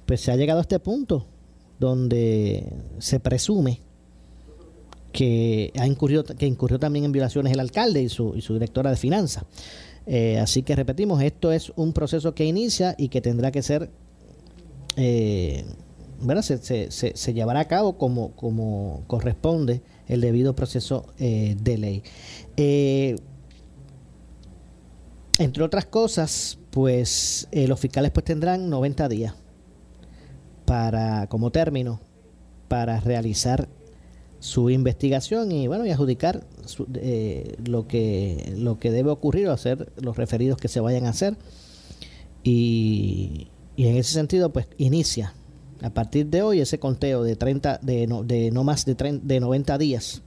[0.06, 1.26] pues se ha llegado a este punto
[1.80, 2.66] donde
[3.00, 3.82] se presume
[5.12, 8.90] que ha incurrido, que incurrió también en violaciones el alcalde y su, y su directora
[8.90, 9.46] de finanzas.
[10.06, 13.90] Eh, así que repetimos, esto es un proceso que inicia y que tendrá que ser,
[16.22, 21.78] eh, Se, se, se, llevará a cabo como, como corresponde el debido proceso eh, de
[21.78, 22.04] ley.
[25.38, 29.34] entre otras cosas, pues los fiscales pues tendrán 90 días
[30.66, 32.00] para, como término,
[32.68, 33.68] para realizar
[34.40, 36.46] su investigación y bueno y adjudicar
[36.96, 41.10] eh, lo que lo que debe ocurrir o hacer los referidos que se vayan a
[41.10, 41.36] hacer
[42.44, 45.34] y, en ese sentido pues inicia
[45.86, 49.40] a partir de hoy ese conteo de 30 de no, de no más de, de
[49.40, 50.24] 90 días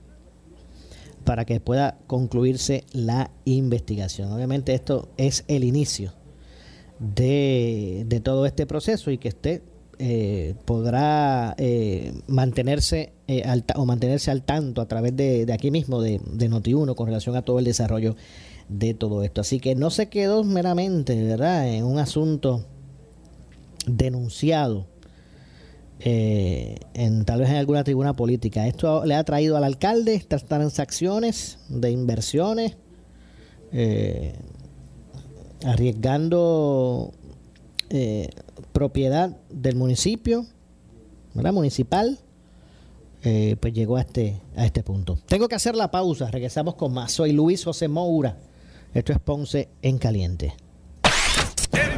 [1.25, 6.13] para que pueda concluirse la investigación obviamente esto es el inicio
[6.99, 9.61] de, de todo este proceso y que esté
[10.01, 13.43] eh, podrá eh, mantenerse eh,
[13.75, 17.41] o mantenerse al tanto a través de, aquí mismo de, de Noti1 con relación a
[17.41, 18.15] todo el desarrollo
[18.69, 19.41] de todo esto.
[19.41, 22.65] Así que no se quedó meramente, ¿verdad?, en un asunto
[23.87, 24.87] denunciado
[25.99, 28.67] en tal vez en alguna tribuna política.
[28.67, 32.77] Esto le ha traído al alcalde estas transacciones de inversiones,
[35.65, 37.13] arriesgando
[38.71, 40.45] propiedad del municipio,
[41.33, 41.53] ¿verdad?
[41.53, 42.19] Municipal,
[43.23, 45.17] eh, pues llegó a este, a este punto.
[45.25, 47.11] Tengo que hacer la pausa, regresamos con más.
[47.11, 48.37] Soy Luis José Moura.
[48.93, 50.53] Esto es Ponce en Caliente.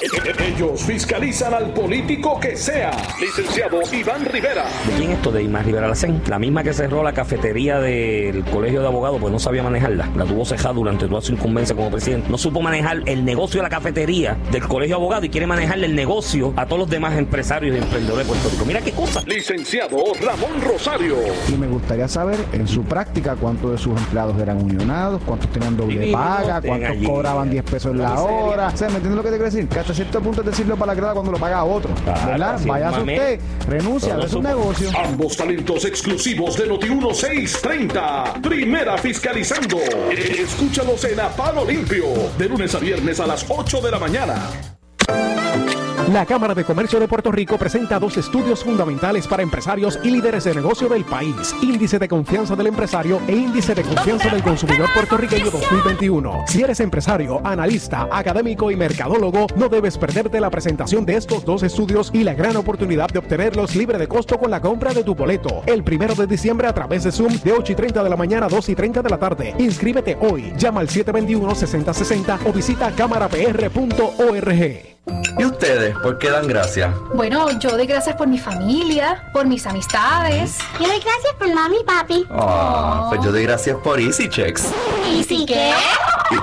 [0.00, 2.90] Ellos fiscalizan al político que sea.
[3.20, 4.64] Licenciado Iván Rivera.
[4.86, 6.22] ¿De quién esto de Iván Rivera Lacén?
[6.26, 10.08] La misma que cerró la cafetería del colegio de abogados, pues no sabía manejarla.
[10.16, 12.30] La tuvo cejada durante toda su incumbencia como presidente.
[12.30, 15.84] No supo manejar el negocio de la cafetería del colegio de abogados y quiere manejarle
[15.86, 18.64] el negocio a todos los demás empresarios y emprendedores de Puerto Rico.
[18.64, 19.22] Mira qué cosa.
[19.26, 21.16] Licenciado Ramón Rosario.
[21.48, 25.76] Y me gustaría saber en su práctica cuántos de sus empleados eran unionados, cuántos tenían
[25.76, 28.68] doble paga, cuántos cobraban 10 pesos la hora.
[28.68, 29.68] O sea, ¿me entiendes lo que te quiero decir?
[29.90, 31.90] Hasta cierto punto es decirlo para la grada cuando lo paga otro.
[32.04, 32.60] ¿Verdad?
[32.64, 34.90] Vaya usted, renuncia, es un negocio.
[34.96, 38.34] Ambos talentos exclusivos de Noti 1630.
[38.42, 39.78] Primera fiscalizando.
[40.10, 42.04] Escúchalos en A Palo Limpio.
[42.38, 44.36] De lunes a viernes a las 8 de la mañana.
[46.12, 50.42] La Cámara de Comercio de Puerto Rico presenta dos estudios fundamentales para empresarios y líderes
[50.42, 51.54] de negocio del país.
[51.62, 56.46] Índice de confianza del empresario e Índice de confianza del consumidor puertorriqueño 2021.
[56.48, 61.62] Si eres empresario, analista, académico y mercadólogo, no debes perderte la presentación de estos dos
[61.62, 65.14] estudios y la gran oportunidad de obtenerlos libre de costo con la compra de tu
[65.14, 65.62] boleto.
[65.64, 68.46] El primero de diciembre a través de Zoom de 8 y 30 de la mañana
[68.46, 69.54] a 2 y 30 de la tarde.
[69.60, 70.52] Inscríbete hoy.
[70.56, 74.50] Llama al 721-6060 o visita cámarapr.org.
[75.38, 76.94] ¿Y ustedes por qué dan gracias?
[77.14, 80.58] Bueno, yo doy gracias por mi familia, por mis amistades.
[80.78, 82.26] Yo doy gracias por mami y papi.
[82.30, 84.66] Oh, pues yo doy gracias por Easy Checks.
[85.06, 85.72] ¿Easy qué?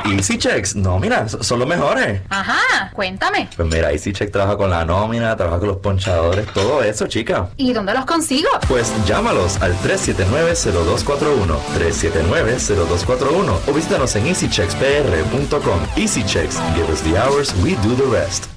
[0.05, 2.21] Easy Checks, no, mira, son los mejores.
[2.29, 3.47] Ajá, cuéntame.
[3.55, 7.49] Pues mira, Easy Check trabaja con la nómina, trabaja con los ponchadores, todo eso, chica.
[7.55, 8.49] ¿Y dónde los consigo?
[8.67, 15.79] Pues llámalos al 379-0241, 379-0241 o visítanos en easycheckspr.com.
[15.95, 18.56] Easy Checks, give us the hours, we do the rest.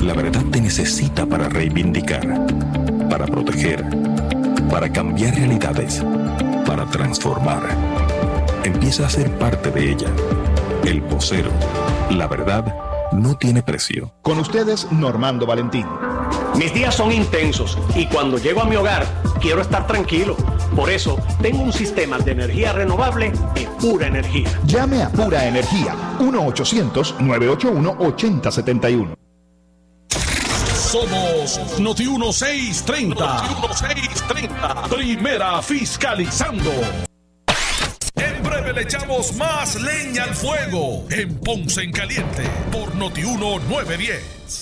[0.00, 2.46] La verdad te necesita para reivindicar,
[3.08, 3.84] para proteger,
[4.68, 6.02] para cambiar realidades,
[6.66, 7.62] para transformar.
[8.64, 10.08] Empieza a ser parte de ella.
[10.84, 11.52] El vocero.
[12.10, 12.74] La verdad
[13.12, 14.12] no tiene precio.
[14.20, 15.86] Con ustedes, Normando Valentín.
[16.56, 19.06] Mis días son intensos y cuando llego a mi hogar
[19.40, 20.36] quiero estar tranquilo.
[20.76, 24.50] Por eso tengo un sistema de energía renovable de pura energía.
[24.66, 29.16] Llame a Pura Energía 1-800-981-8071.
[30.92, 33.24] Somos Noti 1630.
[33.24, 34.88] Noti 1630.
[34.90, 36.70] Primera fiscalizando.
[38.14, 44.61] En breve le echamos más leña al fuego en Ponce en Caliente por Noti 1910.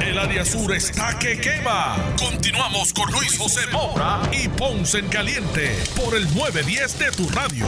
[0.00, 1.96] El área sur está que quema.
[2.18, 7.66] Continuamos con Luis José Moura y Ponce en Caliente por el 910 de tu radio.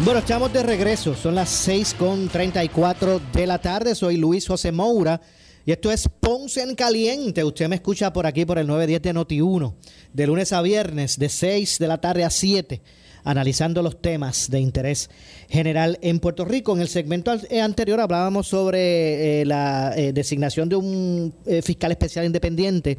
[0.00, 1.14] Bueno, estamos de regreso.
[1.14, 3.94] Son las 6 con 34 de la tarde.
[3.94, 5.20] Soy Luis José Moura.
[5.64, 7.44] Y esto es Ponce en Caliente.
[7.44, 9.74] Usted me escucha por aquí por el 910 de Noti1.
[10.12, 12.82] De lunes a viernes, de 6 de la tarde a 7
[13.24, 15.10] analizando los temas de interés
[15.48, 16.74] general en Puerto Rico.
[16.74, 22.24] En el segmento eh, anterior hablábamos sobre eh, la eh, designación de un fiscal especial
[22.24, 22.98] independiente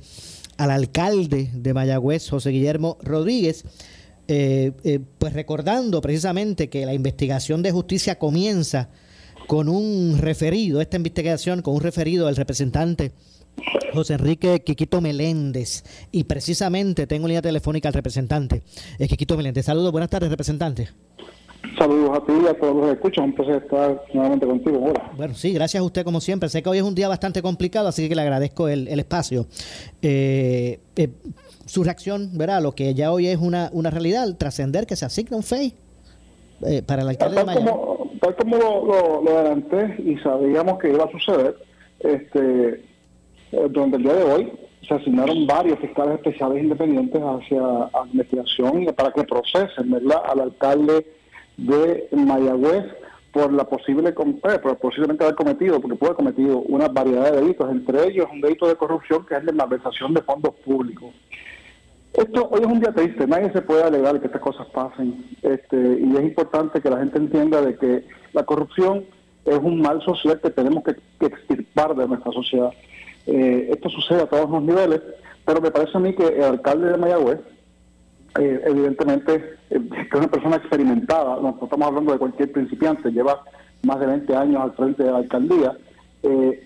[0.58, 3.64] al alcalde de Mayagüez, José Guillermo Rodríguez.
[4.26, 8.90] pues recordando precisamente que la investigación de justicia comienza
[9.48, 13.12] con un referido, esta investigación con un referido del representante
[13.94, 15.84] José Enrique Quiquito Meléndez.
[16.12, 18.63] Y precisamente tengo línea telefónica al representante,
[19.00, 19.66] es Quiquito Meléndez.
[19.66, 20.89] Saludos, buenas tardes, representante.
[21.78, 23.26] Saludos a ti y a todos los que escuchan.
[23.26, 24.84] Un placer estar nuevamente contigo.
[24.84, 25.12] Hola.
[25.16, 26.50] Bueno, sí, gracias a usted como siempre.
[26.50, 29.48] Sé que hoy es un día bastante complicado, así que le agradezco el, espacio.
[30.02, 31.10] Eh, eh,
[31.66, 32.62] su reacción, ¿verdad?
[32.62, 35.74] Lo que ya hoy es una, una realidad, trascender que se asigna un FEI
[36.66, 37.72] eh, para el alcalde tal de Miami.
[37.72, 41.56] Como, tal como lo, lo adelanté y sabíamos que iba a suceder,
[42.00, 42.93] este
[43.54, 44.52] eh, durante el día de hoy
[44.88, 47.62] se asignaron varios fiscales especiales independientes hacia
[48.12, 51.06] investigación para que procesen al alcalde
[51.58, 52.86] de Mayagüez
[53.32, 57.41] por la posible eh, por posiblemente haber cometido, porque puede haber cometido una variedad de
[57.41, 61.14] delitos, entre ellos un delito de corrupción que es la malversación de fondos públicos.
[62.14, 65.78] Esto hoy es un día triste, nadie se puede alegar que estas cosas pasen, este,
[65.78, 69.04] y es importante que la gente entienda de que la corrupción
[69.45, 70.95] es un mal social que tenemos que,
[71.26, 72.72] extirpar de nuestra sociedad.
[73.26, 75.01] Eh, esto sucede a todos los niveles,
[75.45, 77.39] pero me parece a mí que el alcalde de Mayagüez,
[78.39, 83.43] eh, evidentemente, eh, es una persona experimentada, no, estamos hablando de cualquier principiante, lleva
[83.84, 85.78] más de 20 años al frente de la alcaldía,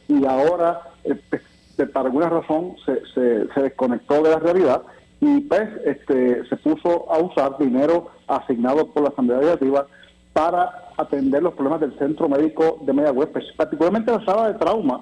[0.07, 1.41] y ahora, pues,
[1.89, 4.83] por alguna razón, se, se, se desconectó de la realidad
[5.19, 9.87] y pues este, se puso a usar dinero asignado por la Asamblea Legislativa
[10.33, 15.01] para atender los problemas del centro médico de Mayagüez, pues, particularmente la sala de trauma.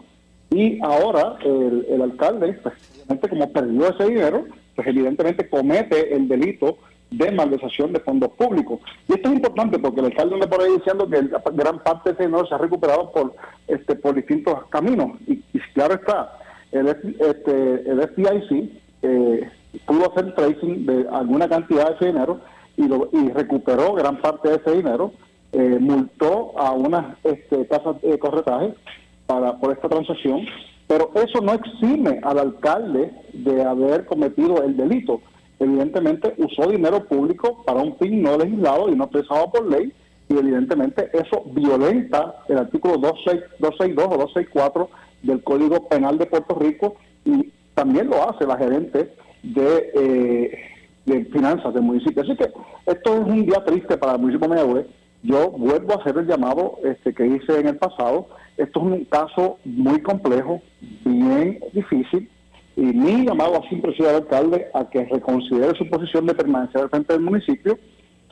[0.55, 2.75] Y ahora el, alcalde, pues,
[3.29, 6.77] como perdió ese dinero, pues evidentemente comete el delito
[7.11, 8.79] de malversación de fondos públicos.
[9.09, 12.13] Y esto es importante porque el alcalde me por ahí diciendo que gran parte de
[12.13, 13.35] ese dinero se ha recuperado por
[13.67, 15.19] este por distintos caminos.
[15.27, 15.41] Y,
[15.73, 16.37] claro está,
[16.71, 19.49] el, este, el FDIC eh,
[19.85, 22.39] pudo hacer tracing de alguna cantidad de ese dinero
[22.77, 25.11] y, lo, y recuperó gran parte de ese dinero,
[25.51, 28.73] eh, multó a unas este, casas de corretaje
[29.25, 30.45] para, por esta transacción,
[30.87, 35.21] pero eso no exime al alcalde de haber cometido el delito.
[35.59, 39.91] Evidentemente usó dinero público para un fin no legislado y no pesado por ley,
[40.27, 44.89] y evidentemente eso violenta el artículo 262 o 264
[45.23, 49.13] del Código Penal de Puerto Rico y también lo hace la gerente
[49.43, 50.59] de, eh,
[51.05, 52.23] de finanzas del municipio.
[52.23, 52.49] Así que
[52.85, 54.87] esto es un día triste para el municipio de Mayagüez.
[55.25, 58.27] Yo vuelvo a hacer el llamado este, que hice en el pasado.
[58.57, 60.61] Esto es un caso muy complejo,
[61.03, 62.29] bien difícil,
[62.75, 66.89] y mi llamado a siempre al alcalde a que reconsidere su posición de permanecer al
[66.89, 67.79] frente del municipio,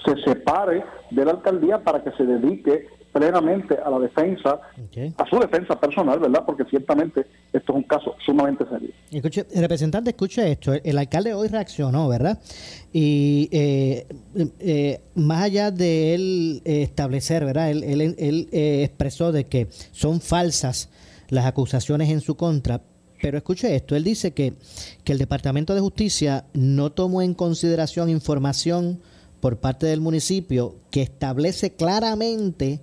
[0.06, 4.60] se separe de la alcaldía para que se dedique plenamente a la defensa,
[5.18, 6.44] a su defensa personal, ¿verdad?
[6.46, 8.90] Porque ciertamente esto es un caso sumamente serio.
[9.12, 10.74] Escuche, representante, escuche esto.
[10.74, 12.40] El, alcalde hoy reaccionó, ¿verdad?
[12.92, 14.08] Y eh,
[14.60, 17.70] eh, más allá de él establecer, ¿verdad?
[17.70, 20.90] Él, él, eh, expresó de que son falsas
[21.30, 22.82] las acusaciones en su contra,
[23.22, 24.54] pero escuche esto, él dice que,
[25.04, 29.00] que el Departamento de Justicia no tomó en consideración información
[29.40, 32.82] por parte del municipio que establece claramente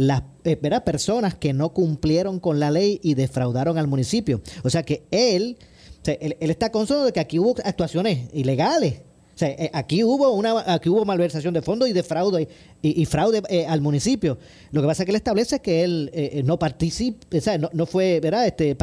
[0.00, 4.40] las eh, personas que no cumplieron con la ley y defraudaron al municipio.
[4.64, 5.58] O sea que él,
[6.06, 9.02] él, está consciente de que aquí hubo actuaciones ilegales.
[9.34, 12.48] O sea, eh, aquí hubo una aquí hubo malversación de fondos y de fraude
[12.80, 14.38] y, fraude eh, al municipio.
[14.72, 16.10] Lo que pasa es que él establece que él
[16.46, 18.46] no participa, o sea, no, fue, ¿verdad?
[18.46, 18.74] Este,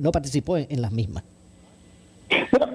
[0.00, 1.24] no participó en, las mismas.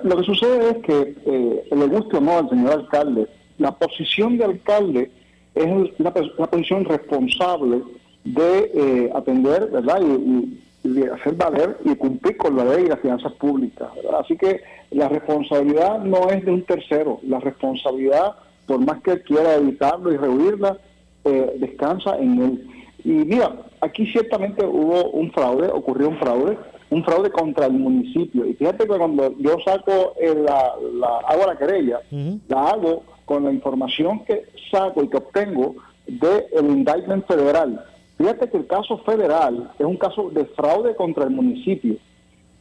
[0.03, 3.25] lo que sucede es que le guste o no al señor alcalde,
[3.57, 5.11] la posición de alcalde
[5.55, 7.81] es una, posición responsable
[8.23, 10.01] de eh, atender, ¿verdad?
[10.01, 13.89] Y, de hacer valer y cumplir con la ley y las finanzas públicas.
[14.19, 18.35] Así que la responsabilidad no es de un tercero, la responsabilidad,
[18.67, 20.77] por más que quiera evitarlo y rehuirla,
[21.23, 22.67] eh, descansa en él.
[23.03, 23.51] Y mira,
[23.81, 26.55] aquí ciertamente hubo un fraude, ocurrió un fraude,
[26.91, 28.45] un fraude contra el municipio.
[28.45, 31.99] Y fíjate que cuando yo saco eh, la, la, hago la querella,
[32.47, 35.75] la hago con la información que saco y que obtengo
[36.07, 37.83] del el indictment federal.
[38.17, 41.95] Fíjate que el caso federal es un caso de fraude contra el municipio.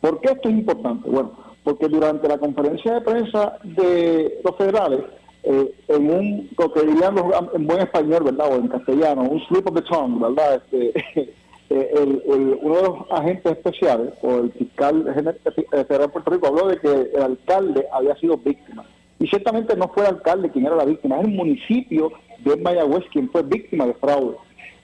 [0.01, 1.09] ¿Por qué esto es importante?
[1.09, 5.01] Bueno, porque durante la conferencia de prensa de los federales,
[5.45, 7.17] eh, en un, lo que dirían
[7.55, 8.53] en buen español, ¿verdad?
[8.53, 10.57] O en castellano, un slip of the tongue, ¿verdad?
[10.57, 10.93] Este,
[11.71, 15.05] eh, uno de los agentes especiales, o el fiscal
[15.71, 18.85] federal de Puerto Rico, habló de que el alcalde había sido víctima.
[19.19, 22.13] Y ciertamente no fue el alcalde quien era la víctima, es el municipio
[22.45, 24.37] de Mayagüez quien fue víctima de fraude.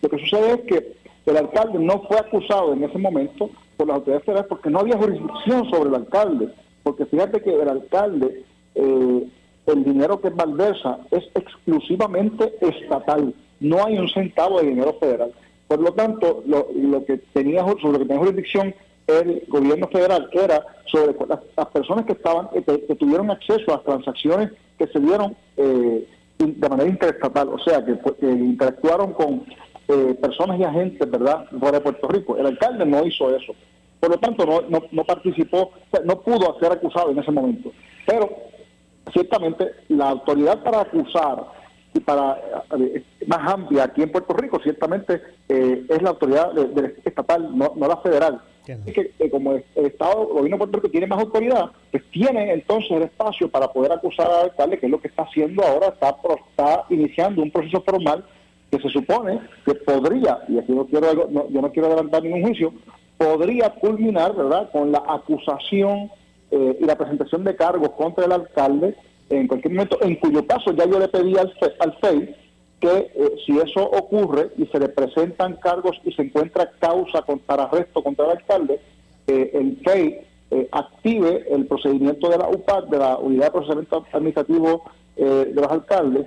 [0.03, 0.93] Lo que sucede es que
[1.27, 4.97] el alcalde no fue acusado en ese momento por las autoridades federales porque no había
[4.97, 6.49] jurisdicción sobre el alcalde.
[6.83, 9.27] Porque fíjate que el alcalde, eh,
[9.67, 15.33] el dinero que malversa es exclusivamente estatal, no hay un centavo de dinero federal.
[15.69, 18.75] Por lo tanto, lo, lo que tenía sobre lo que tenía jurisdicción
[19.07, 24.53] el gobierno federal era sobre las, personas que estaban que, tuvieron acceso a las transacciones
[24.79, 29.45] que se dieron eh, de manera interestatal, o sea, que, interactuaron con
[29.89, 32.37] eh, personas y agentes, ¿verdad?, fuera de Puerto Rico.
[32.37, 33.55] El alcalde no hizo eso.
[33.99, 35.73] Por lo tanto, no, no, participó,
[36.05, 37.73] no pudo ser acusado en ese momento.
[38.07, 38.31] Pero,
[39.13, 41.45] ciertamente, la autoridad para acusar
[41.93, 42.41] y para
[42.79, 46.57] eh, más amplia aquí en Puerto Rico, ciertamente es la autoridad
[47.05, 50.91] estatal, no, no la federal que, que como el Estado, el gobierno de Puerto Rico
[50.91, 54.93] tiene más autoridad, pues tiene entonces el espacio para poder acusar al alcalde, que es
[54.93, 56.17] lo que está haciendo ahora, está,
[56.51, 58.25] está iniciando un proceso formal
[58.71, 62.73] que se supone que podría, y aquí no quiero, yo no quiero adelantar ningún juicio,
[63.19, 66.11] podría culminar, ¿verdad?, con la acusación
[66.51, 68.95] eh, y la presentación de cargos contra el alcalde
[69.29, 72.35] en cualquier momento, en cuyo caso ya yo le pedí al, al FEI
[72.81, 77.65] que eh, si eso ocurre y se le presentan cargos y se encuentra causa para
[77.65, 78.81] arresto contra el alcalde,
[79.27, 80.27] eh, el FEI
[80.73, 84.83] active el procedimiento de la UPAC, de la Unidad de Procesamiento Administrativo
[85.15, 86.27] de los Alcaldes,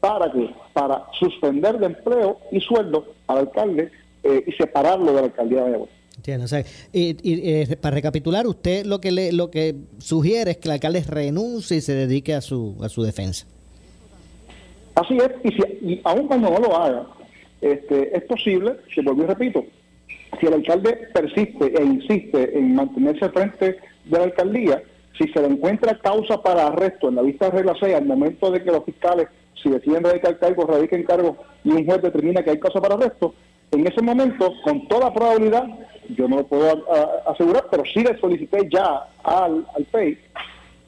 [0.00, 3.92] para que para suspender de empleo y sueldo al alcalde
[4.24, 6.00] y separarlo de la alcaldía de Mayagüez.
[6.20, 6.46] Entiendo.
[6.92, 11.02] y, eh, para recapitular, usted lo que le, lo que sugiere es que el alcalde
[11.02, 13.46] renuncie y se dedique a su a su defensa.
[14.94, 17.06] Así es, y, si, y aun cuando no lo haga,
[17.60, 19.64] este, es posible, se vuelvo y repito,
[20.38, 24.82] si el alcalde persiste e insiste en mantenerse al frente de la alcaldía,
[25.18, 28.50] si se le encuentra causa para arresto en la vista de regla 6 al momento
[28.50, 29.28] de que los fiscales,
[29.62, 33.34] si deciden radicar cargos, radiquen cargos y un juez determina que hay causa para arresto,
[33.72, 35.64] en ese momento, con toda probabilidad,
[36.08, 36.84] yo no lo puedo
[37.26, 40.18] asegurar, pero sí le solicité ya al, al FEI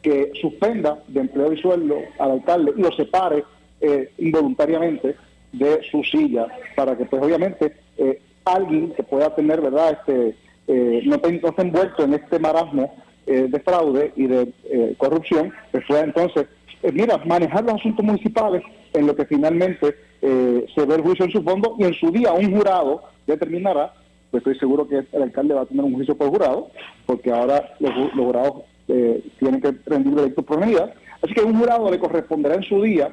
[0.02, 3.44] que suspenda de empleo y sueldo al alcalde y lo separe
[3.82, 5.16] eh, involuntariamente
[5.52, 10.34] de su silla para que pues obviamente eh, alguien que pueda tener verdad este
[10.68, 14.52] eh, no, esté envuelto en este marasmo de fraude y de
[14.98, 16.46] corrupción pues pueda entonces
[16.92, 18.62] mira manejar los asuntos municipales
[18.94, 22.32] en lo que finalmente se ve el juicio en su fondo y en su día
[22.32, 23.92] un jurado determinará
[24.32, 26.70] pues estoy seguro que el alcalde va a tener un juicio por jurado,
[27.04, 30.94] porque ahora los, jurados eh, tienen que rendir veredicto por unidad.
[31.20, 33.12] Así que un jurado le corresponderá en su día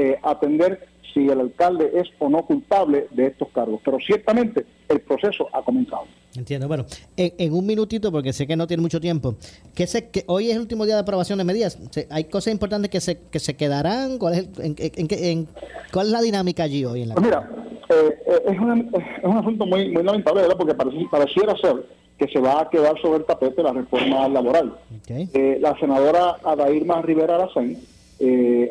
[0.00, 3.80] eh, atender si el alcalde es o no culpable de estos cargos.
[3.84, 6.04] Pero ciertamente el proceso ha comenzado.
[6.34, 6.68] Entiendo.
[6.68, 6.86] Bueno,
[7.16, 9.34] en, un minutito, porque sé que no tiene mucho tiempo,
[9.74, 11.78] que, sé que hoy es el último día de aprobación de medidas.
[12.08, 14.16] ¿Hay cosas importantes que se, que se quedarán?
[14.18, 15.48] ¿Cuál es, en,
[15.92, 17.50] ¿Cuál es la dinámica allí hoy en la pues Mira,
[17.90, 20.56] eh, eh, es, es un asunto muy, muy lamentable, ¿verdad?
[20.56, 21.84] porque pareciera ser
[22.16, 24.76] que se va a quedar sobre el tapete la reforma laboral.
[25.08, 27.78] Eh, la senadora Adairma Rivera Aracén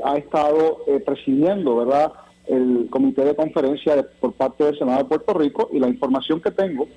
[0.03, 2.13] ha estado presidiendo, ¿verdad?,
[2.49, 6.49] el comité de conferencia por parte del Senado de Puerto Rico y la información que
[6.49, 6.87] tengo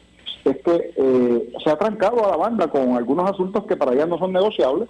[0.44, 4.06] es que eh, se ha trancado a la banda con algunos asuntos que para ella
[4.06, 4.88] no son negociables.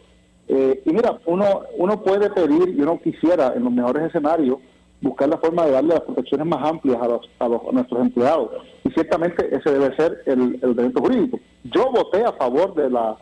[0.49, 4.59] Eh, y mira, uno, uno puede pedir, y uno quisiera en los mejores escenarios,
[5.01, 8.51] buscar la forma de darle las protecciones más amplias a, los, a, los, nuestros empleados.
[8.85, 11.41] Y ciertamente ese debe ser el, el derecho jurídico.
[11.65, 13.17] Yo voté a favor de la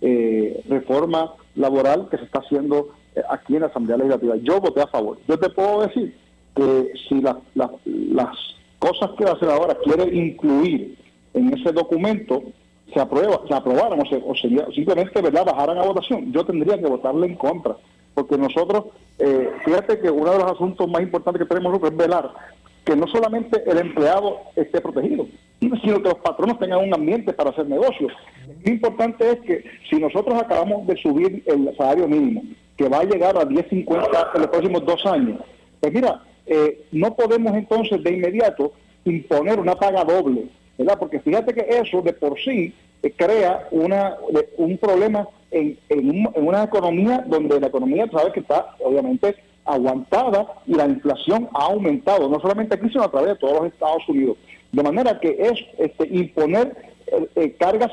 [0.00, 2.88] eh, reforma laboral que se está haciendo
[3.28, 4.36] aquí en la Asamblea Legislativa.
[4.36, 5.18] Yo voté a favor.
[5.28, 6.16] Yo te puedo decir
[6.54, 7.36] que si las
[8.78, 10.96] cosas que la senadora quiere incluir
[11.34, 12.42] en ese documento
[12.92, 14.34] se aprueba, se aprobaran o,
[14.72, 17.76] simplemente verdad bajaran a votación, yo tendría que votarle en contra,
[18.14, 18.86] porque nosotros,
[19.18, 22.32] eh, fíjate que uno de los asuntos más importantes que tenemos es velar
[22.84, 25.26] que no solamente el empleado esté protegido,
[25.60, 28.12] sino que los patronos tengan un ambiente para hacer negocios.
[28.64, 32.42] Lo importante es que si nosotros acabamos de subir el salario mínimo,
[32.76, 35.40] que va a llegar a 10.50 en los próximos dos años,
[35.80, 38.72] pues mira, eh, no podemos entonces de inmediato
[39.04, 40.46] imponer una paga doble,
[40.78, 40.98] ¿verdad?
[40.98, 42.72] Porque fíjate que eso de por sí
[43.02, 44.16] eh, crea una,
[44.56, 50.74] un problema en, en, una economía donde la economía, sabes que está obviamente aguantada y
[50.74, 54.36] la inflación ha aumentado, no solamente aquí, sino a través de todos los Estados Unidos.
[54.70, 56.76] De manera que es este, imponer
[57.34, 57.90] eh, cargas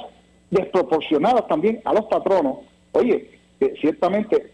[0.51, 2.59] desproporcionadas también a los patronos.
[2.91, 3.29] Oye,
[3.79, 4.51] ciertamente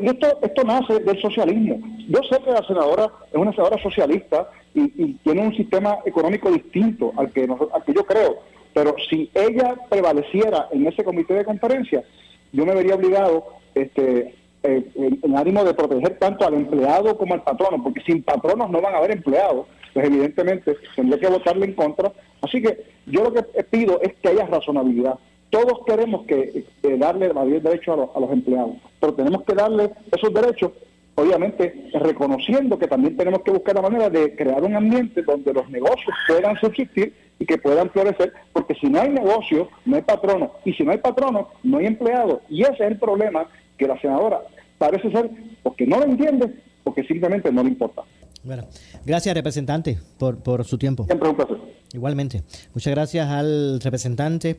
[0.00, 1.78] Y esto, esto nace del socialismo.
[2.08, 7.12] Yo sé que la senadora es una senadora socialista y, tiene un sistema económico distinto
[7.16, 8.36] al que, al que yo creo,
[8.74, 12.04] pero si ella prevaleciera en ese comité de conferencia,
[12.52, 14.90] yo me vería obligado este, eh,
[15.22, 18.94] en, ánimo de proteger tanto al empleado como al patrono, porque sin patronos no van
[18.94, 22.12] a haber empleados, pues evidentemente tendría que votarle en contra.
[22.42, 25.18] Así que yo lo que pido es que haya razonabilidad
[25.50, 26.64] todos queremos que,
[26.98, 30.72] darle mayor derecho a, a, los empleados, pero tenemos que darle esos derechos,
[31.14, 35.68] obviamente reconociendo que también tenemos que buscar la manera de crear un ambiente donde los
[35.70, 40.52] negocios puedan subsistir y que puedan florecer, porque si no hay negocio, no hay patrono,
[40.64, 44.00] y si no hay patrono, no hay empleado, y ese es el problema que la
[44.00, 44.40] senadora
[44.78, 45.30] parece ser
[45.62, 48.02] porque no lo entiende, porque simplemente no le importa.
[48.44, 48.64] Bueno,
[49.04, 51.04] gracias representante por, por su tiempo.
[51.04, 51.56] Siempre un placer.
[51.92, 52.42] Igualmente.
[52.74, 54.56] Muchas gracias al representante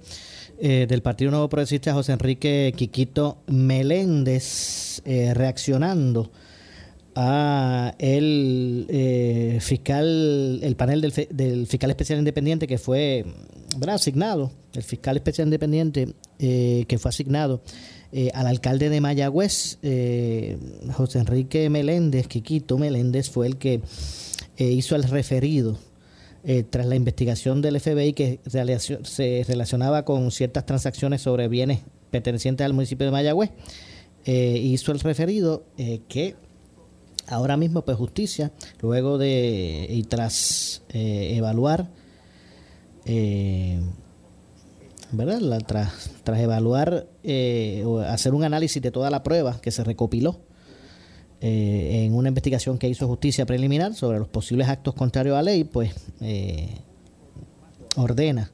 [0.59, 6.31] eh, del Partido Nuevo Progresista, José Enrique Quiquito Meléndez, eh, reaccionando
[7.13, 13.23] a el eh, fiscal, el panel del, del fiscal especial independiente que fue
[13.87, 17.61] asignado, el fiscal especial independiente que fue asignado
[18.33, 19.77] al alcalde de Mayagüez,
[20.93, 23.81] José Enrique Meléndez, Quiquito Meléndez, fue el que
[24.57, 25.77] hizo el referido
[26.69, 28.39] tras la investigación del FBI que
[29.03, 31.79] se relacionaba con ciertas transacciones sobre bienes
[32.09, 33.51] pertenecientes al municipio de Mayagüez,
[34.25, 35.65] hizo el referido
[36.07, 36.35] que
[37.27, 41.89] ahora mismo pues justicia luego de y tras eh, evaluar
[43.05, 43.79] eh,
[45.11, 49.83] verdad tras, tras evaluar eh, o hacer un análisis de toda la prueba que se
[49.83, 50.39] recopiló
[51.39, 55.63] en una investigación que hizo justicia preliminar sobre los posibles actos contrarios a la ley
[55.65, 55.93] pues
[57.95, 58.51] ordena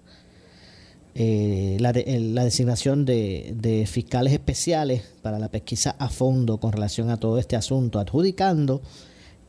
[1.15, 7.17] la, la, designación de, de, fiscales especiales para la pesquisa a fondo con relación a
[7.17, 8.81] todo este asunto, adjudicando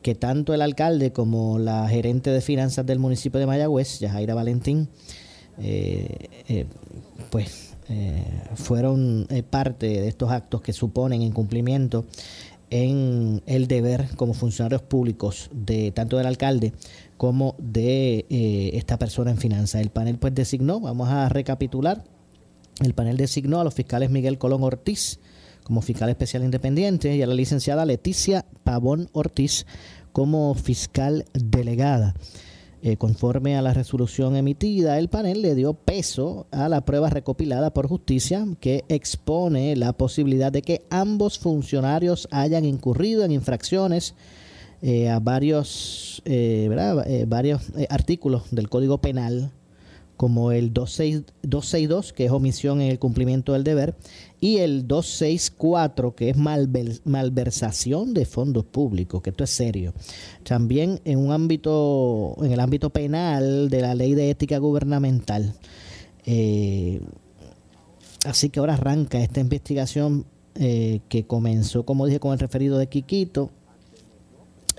[0.05, 4.87] que tanto el alcalde como la gerente de finanzas del municipio de Mayagüez, Yajaira Valentín,
[5.57, 6.67] eh, eh,
[7.31, 8.23] pues eh,
[8.53, 12.05] fueron parte de estos actos que suponen incumplimiento
[12.83, 16.73] en el deber como funcionarios públicos de tanto del alcalde
[17.17, 19.81] como de eh, esta persona en finanzas.
[19.81, 22.03] El panel pues designó, vamos a recapitular,
[22.83, 25.19] el panel designó a los fiscales Miguel Colón Ortiz
[25.63, 29.65] como fiscal especial independiente y a la licenciada Leticia Pavón Ortiz
[30.11, 32.13] como fiscal delegada.
[32.87, 37.73] Eh, conforme a la resolución emitida, el panel le dio peso a la prueba recopilada
[37.73, 44.13] por justicia que expone la posibilidad de que ambos funcionarios hayan incurrido en infracciones
[44.83, 49.51] eh, a varios, eh, varios artículos del Código Penal,
[50.17, 53.95] como el 262, que es omisión en el cumplimiento del deber,
[54.39, 59.93] y el 264, que es malversación de fondos públicos, que esto es serio.
[60.43, 65.53] También en un ámbito, en el ámbito penal de la ley de ética gubernamental.
[68.25, 73.51] así que ahora arranca esta investigación que comenzó, como dije, con el referido de Quiquito,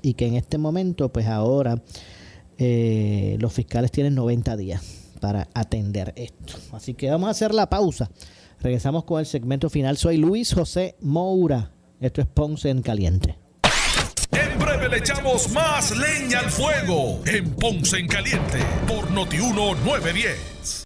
[0.03, 1.82] y que en este momento, pues ahora
[2.59, 6.54] eh, los fiscales tienen 90 días para atender esto.
[6.70, 8.08] Así que vamos a hacer la pausa.
[8.60, 9.96] Regresamos con el segmento final.
[9.96, 11.72] Soy Luis José Moura.
[12.00, 13.36] Esto es Ponce en Caliente.
[14.30, 20.86] En breve le echamos más leña al fuego en Ponce en Caliente por Notiuno 910.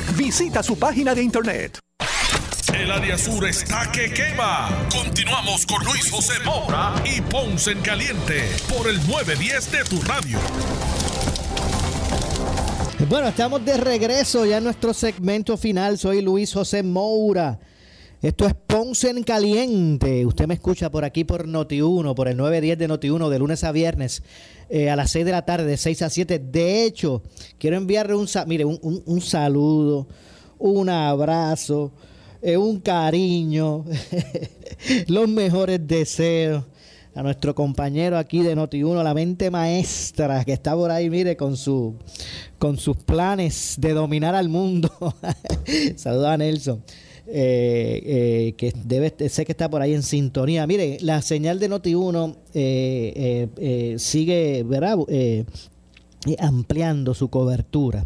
[0.15, 1.79] Visita su página de internet.
[2.73, 4.69] El área sur está que quema.
[4.91, 10.39] Continuamos con Luis José Moura y Ponce en Caliente por el 910 de tu radio.
[13.09, 15.97] Bueno, estamos de regreso ya en nuestro segmento final.
[15.97, 17.59] Soy Luis José Moura.
[18.21, 20.27] Esto es Ponce en Caliente.
[20.27, 23.71] Usted me escucha por aquí por Noti1, por el 910 de Noti1, de lunes a
[23.71, 24.21] viernes,
[24.69, 26.37] eh, a las 6 de la tarde, de 6 a 7.
[26.37, 27.23] De hecho,
[27.57, 30.07] quiero enviarle un, mire, un, saludo,
[30.59, 31.93] un abrazo,
[32.43, 33.85] eh, un cariño,
[35.07, 36.63] los mejores deseos
[37.15, 41.57] a nuestro compañero aquí de Noti1, la mente maestra que está por ahí, mire, con
[41.57, 41.95] su
[42.59, 44.91] con sus planes de dominar al mundo.
[45.95, 46.83] Saludos a Nelson.
[47.33, 50.67] Eh, eh, que debe sé que está por ahí en sintonía.
[50.67, 54.65] Mire, la señal de Noti1 eh, sigue
[56.39, 58.05] ampliando su cobertura.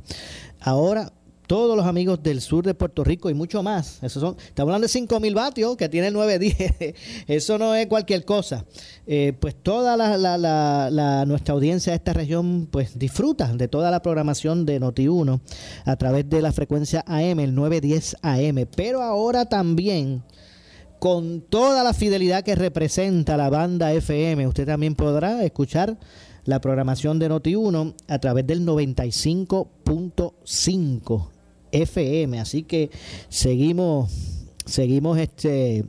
[0.60, 1.12] Ahora
[1.48, 4.00] todos los amigos del sur de Puerto Rico y mucho más.
[4.02, 6.96] Eso son, estamos hablando de 5 mil vatios que tiene 910.
[7.28, 8.66] Eso no es cualquier cosa.
[9.08, 14.66] Eh, pues toda la, nuestra audiencia de esta región pues disfruta de toda la programación
[14.66, 15.40] de Noti1
[15.86, 18.66] a través de la frecuencia AM, el 910 AM.
[18.76, 20.24] Pero ahora también
[21.00, 25.98] con toda la fidelidad que representa la banda FM, usted también podrá escuchar
[26.46, 31.35] la programación de Noti1 a través del 95.5
[31.82, 32.40] FM.
[32.40, 32.90] Así que
[33.30, 34.12] seguimos,
[34.66, 35.86] seguimos este,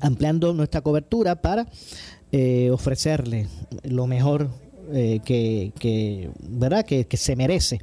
[0.00, 1.68] ampliando nuestra cobertura para
[2.32, 3.48] eh, ofrecerle
[3.84, 4.50] lo mejor
[4.92, 6.84] eh, que, ¿verdad?
[6.84, 7.80] Que, se merece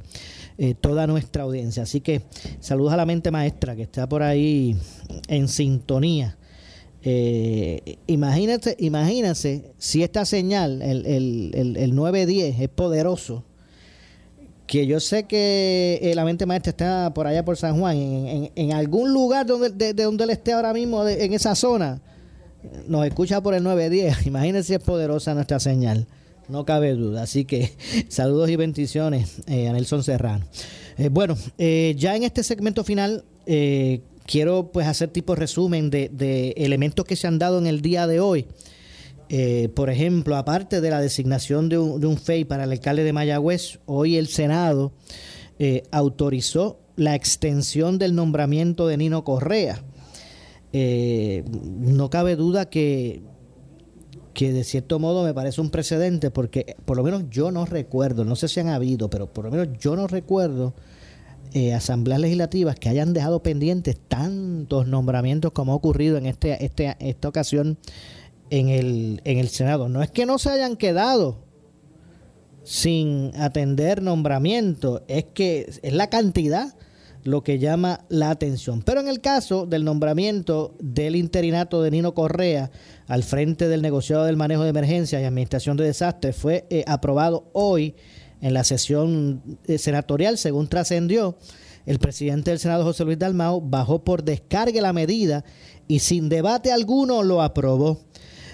[0.58, 1.84] eh, toda nuestra audiencia.
[1.84, 2.22] Así que
[2.60, 4.76] saludos a la mente maestra que está por ahí
[5.28, 6.36] en sintonía.
[7.02, 13.44] Eh, imagínate, imagínense si esta señal, el, el, el, 910, es poderoso.
[14.66, 18.72] Que yo sé que la mente maestra está por allá por San Juan, en, en,
[18.72, 22.00] algún lugar donde, de, donde él esté ahora mismo, en esa zona,
[22.86, 24.26] nos escucha por el 910.
[24.26, 26.06] Imagínense si es poderosa nuestra señal.
[26.48, 27.22] No cabe duda.
[27.22, 27.72] Así que
[28.08, 30.44] saludos y bendiciones eh, a Nelson Serrano.
[30.98, 33.24] Eh, bueno, eh, ya en este segmento final
[34.26, 38.18] quiero pues hacer tipo resumen de, elementos que se han dado en el día de
[38.18, 38.46] hoy.
[39.74, 43.12] Por ejemplo, aparte de la designación de un, de un FEI para el alcalde de
[43.12, 44.92] Mayagüez, hoy el Senado
[45.90, 49.82] autorizó la extensión del nombramiento de Nino Correa.
[50.72, 53.22] no cabe duda que
[54.36, 58.22] que de cierto modo me parece un precedente porque por lo menos yo no recuerdo,
[58.26, 60.74] no sé si han habido, pero por lo menos yo no recuerdo
[61.54, 66.96] eh, asambleas legislativas que hayan dejado pendientes tantos nombramientos como ha ocurrido en este, este,
[67.00, 67.78] esta ocasión
[68.50, 69.88] en el, en el Senado.
[69.88, 71.44] No es que no se hayan quedado
[72.64, 76.74] sin atender nombramientos, es que es la cantidad
[77.26, 78.82] lo que llama la atención.
[78.82, 82.70] Pero en el caso del nombramiento del interinato de Nino Correa
[83.06, 87.50] al frente del negociado del manejo de emergencias y administración de desastres fue eh, aprobado
[87.52, 87.94] hoy
[88.40, 91.36] en la sesión eh, senatorial, según trascendió.
[91.84, 95.44] El presidente del Senado, José Luis Dalmao, bajó por descargue la medida
[95.86, 98.00] y sin debate alguno lo aprobó.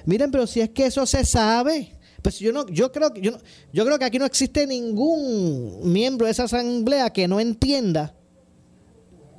[0.05, 1.93] Miren, pero si es que eso se sabe,
[2.23, 3.33] pues yo no, yo creo que yo,
[3.73, 8.15] yo creo que aquí no existe ningún miembro de esa asamblea que no entienda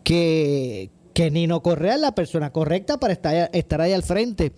[0.03, 4.51] que, que Nino Correa es la persona correcta para estar, estar ahí al frente.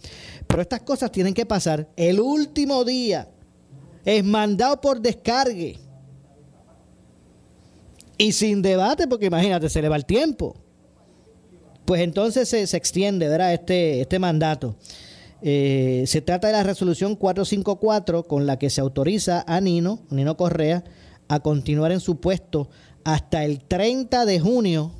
[0.47, 1.89] Pero estas cosas tienen que pasar.
[1.95, 3.29] El último día
[4.03, 5.79] es mandado por descargue.
[8.17, 10.55] Y sin debate, porque imagínate, se le va el tiempo.
[11.83, 13.53] Pues entonces se, extiende, ¿verdad?
[13.53, 14.75] Este, este mandato.
[15.41, 20.37] Eh, se trata de la resolución 454 con la que se autoriza a Nino, Nino
[20.37, 20.83] Correa,
[21.27, 22.69] a continuar en su puesto
[23.03, 24.91] hasta el 30 de junio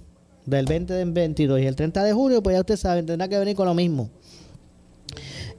[0.45, 3.67] del 2022 y el 30 de junio, pues ya usted sabe, tendrá que venir con
[3.67, 4.09] lo mismo.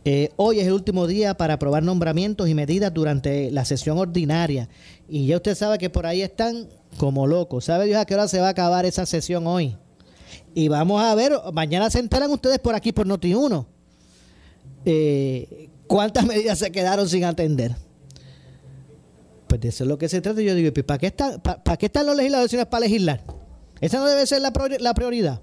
[0.04, 4.68] Eh, hoy es el último día para aprobar nombramientos y medidas durante la sesión ordinaria.
[5.08, 7.64] Y ya usted sabe que por ahí están como locos.
[7.64, 9.76] ¿Sabe Dios a qué hora se va a acabar esa sesión hoy?
[10.54, 13.66] Y vamos a ver, mañana se enteran ustedes por aquí, por Noti1,
[14.88, 17.74] eh, cuántas medidas se quedaron sin atender.
[19.48, 20.40] Pues de eso es lo que se trata.
[20.40, 23.20] Yo digo, ¿para qué, para, qué están los legisladores para legislar?
[23.80, 24.52] Esa no debe ser la,
[24.94, 25.40] prioridad.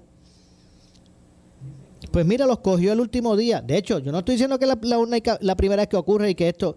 [2.10, 3.60] Pues mira, los cogió el último día.
[3.60, 6.34] De hecho, yo no estoy diciendo que la, la, la primera vez que ocurre y
[6.34, 6.76] que esto,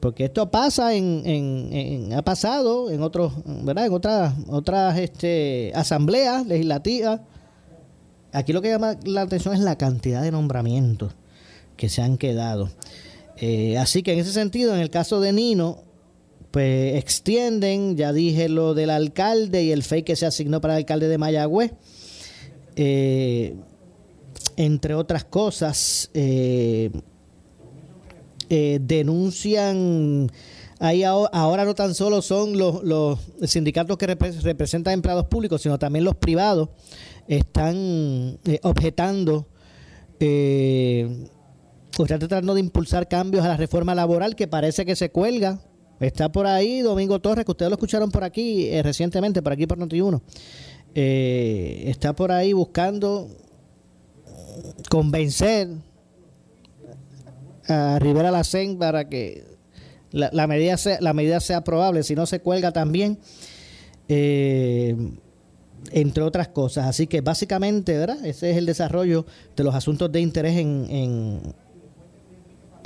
[0.00, 3.86] porque esto pasa en, ha pasado en otros, ¿verdad?
[3.86, 7.20] En otras, otras este, asambleas legislativas.
[8.32, 11.14] Aquí lo que llama la atención es la cantidad de nombramientos
[11.76, 12.70] que se han quedado.
[13.36, 15.84] Eh, así que en ese sentido, en el caso de Nino,
[16.50, 20.78] pues extienden, ya dije lo del alcalde y el FEI que se asignó para el
[20.78, 21.72] alcalde de Mayagüez.
[22.76, 23.54] Eh,
[24.56, 26.90] entre otras cosas, eh,
[28.48, 30.30] denuncian,
[30.78, 36.16] ahí ahora, no tan solo son los, sindicatos que representan empleados públicos, sino también los
[36.16, 36.70] privados
[37.28, 39.46] están objetando
[41.98, 45.60] o están tratando de impulsar cambios a la reforma laboral que parece que se cuelga
[46.00, 49.66] Está por ahí Domingo Torres, que ustedes lo escucharon por aquí eh, recientemente, por aquí
[49.66, 50.20] por Noti1.
[50.94, 53.28] Eh, está por ahí buscando
[54.90, 55.68] convencer
[57.68, 59.44] a Rivera Lacen para que
[60.12, 63.18] la, medida sea, la medida sea probable, si no se cuelga también,
[64.08, 64.94] eh,
[65.92, 66.86] entre otras cosas.
[66.86, 68.24] Así que básicamente, ¿verdad?
[68.24, 69.24] Ese es el desarrollo
[69.56, 71.54] de los asuntos de interés en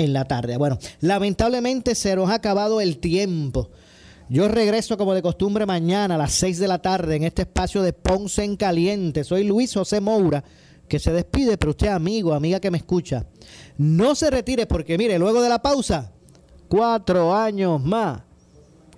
[0.09, 0.57] la tarde.
[0.57, 3.71] Bueno, lamentablemente se nos ha acabado el tiempo.
[4.29, 7.83] Yo regreso como de costumbre mañana a las 6 de la tarde en este espacio
[7.83, 9.25] de Ponce en Caliente.
[9.25, 10.45] Soy Luis José Moura,
[10.89, 13.27] que se despide, pero usted amigo, amiga que me escucha,
[13.77, 16.13] no se retire porque mire, luego de la pausa,
[16.69, 18.23] cuatro años más,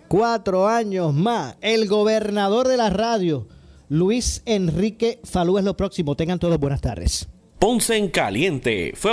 [0.07, 3.49] cuatro años más, el gobernador de la radio,
[3.89, 6.15] Luis Enrique Falú es lo próximo.
[6.15, 7.29] Tengan todos buenas tardes.
[7.59, 9.13] Ponce en Caliente fue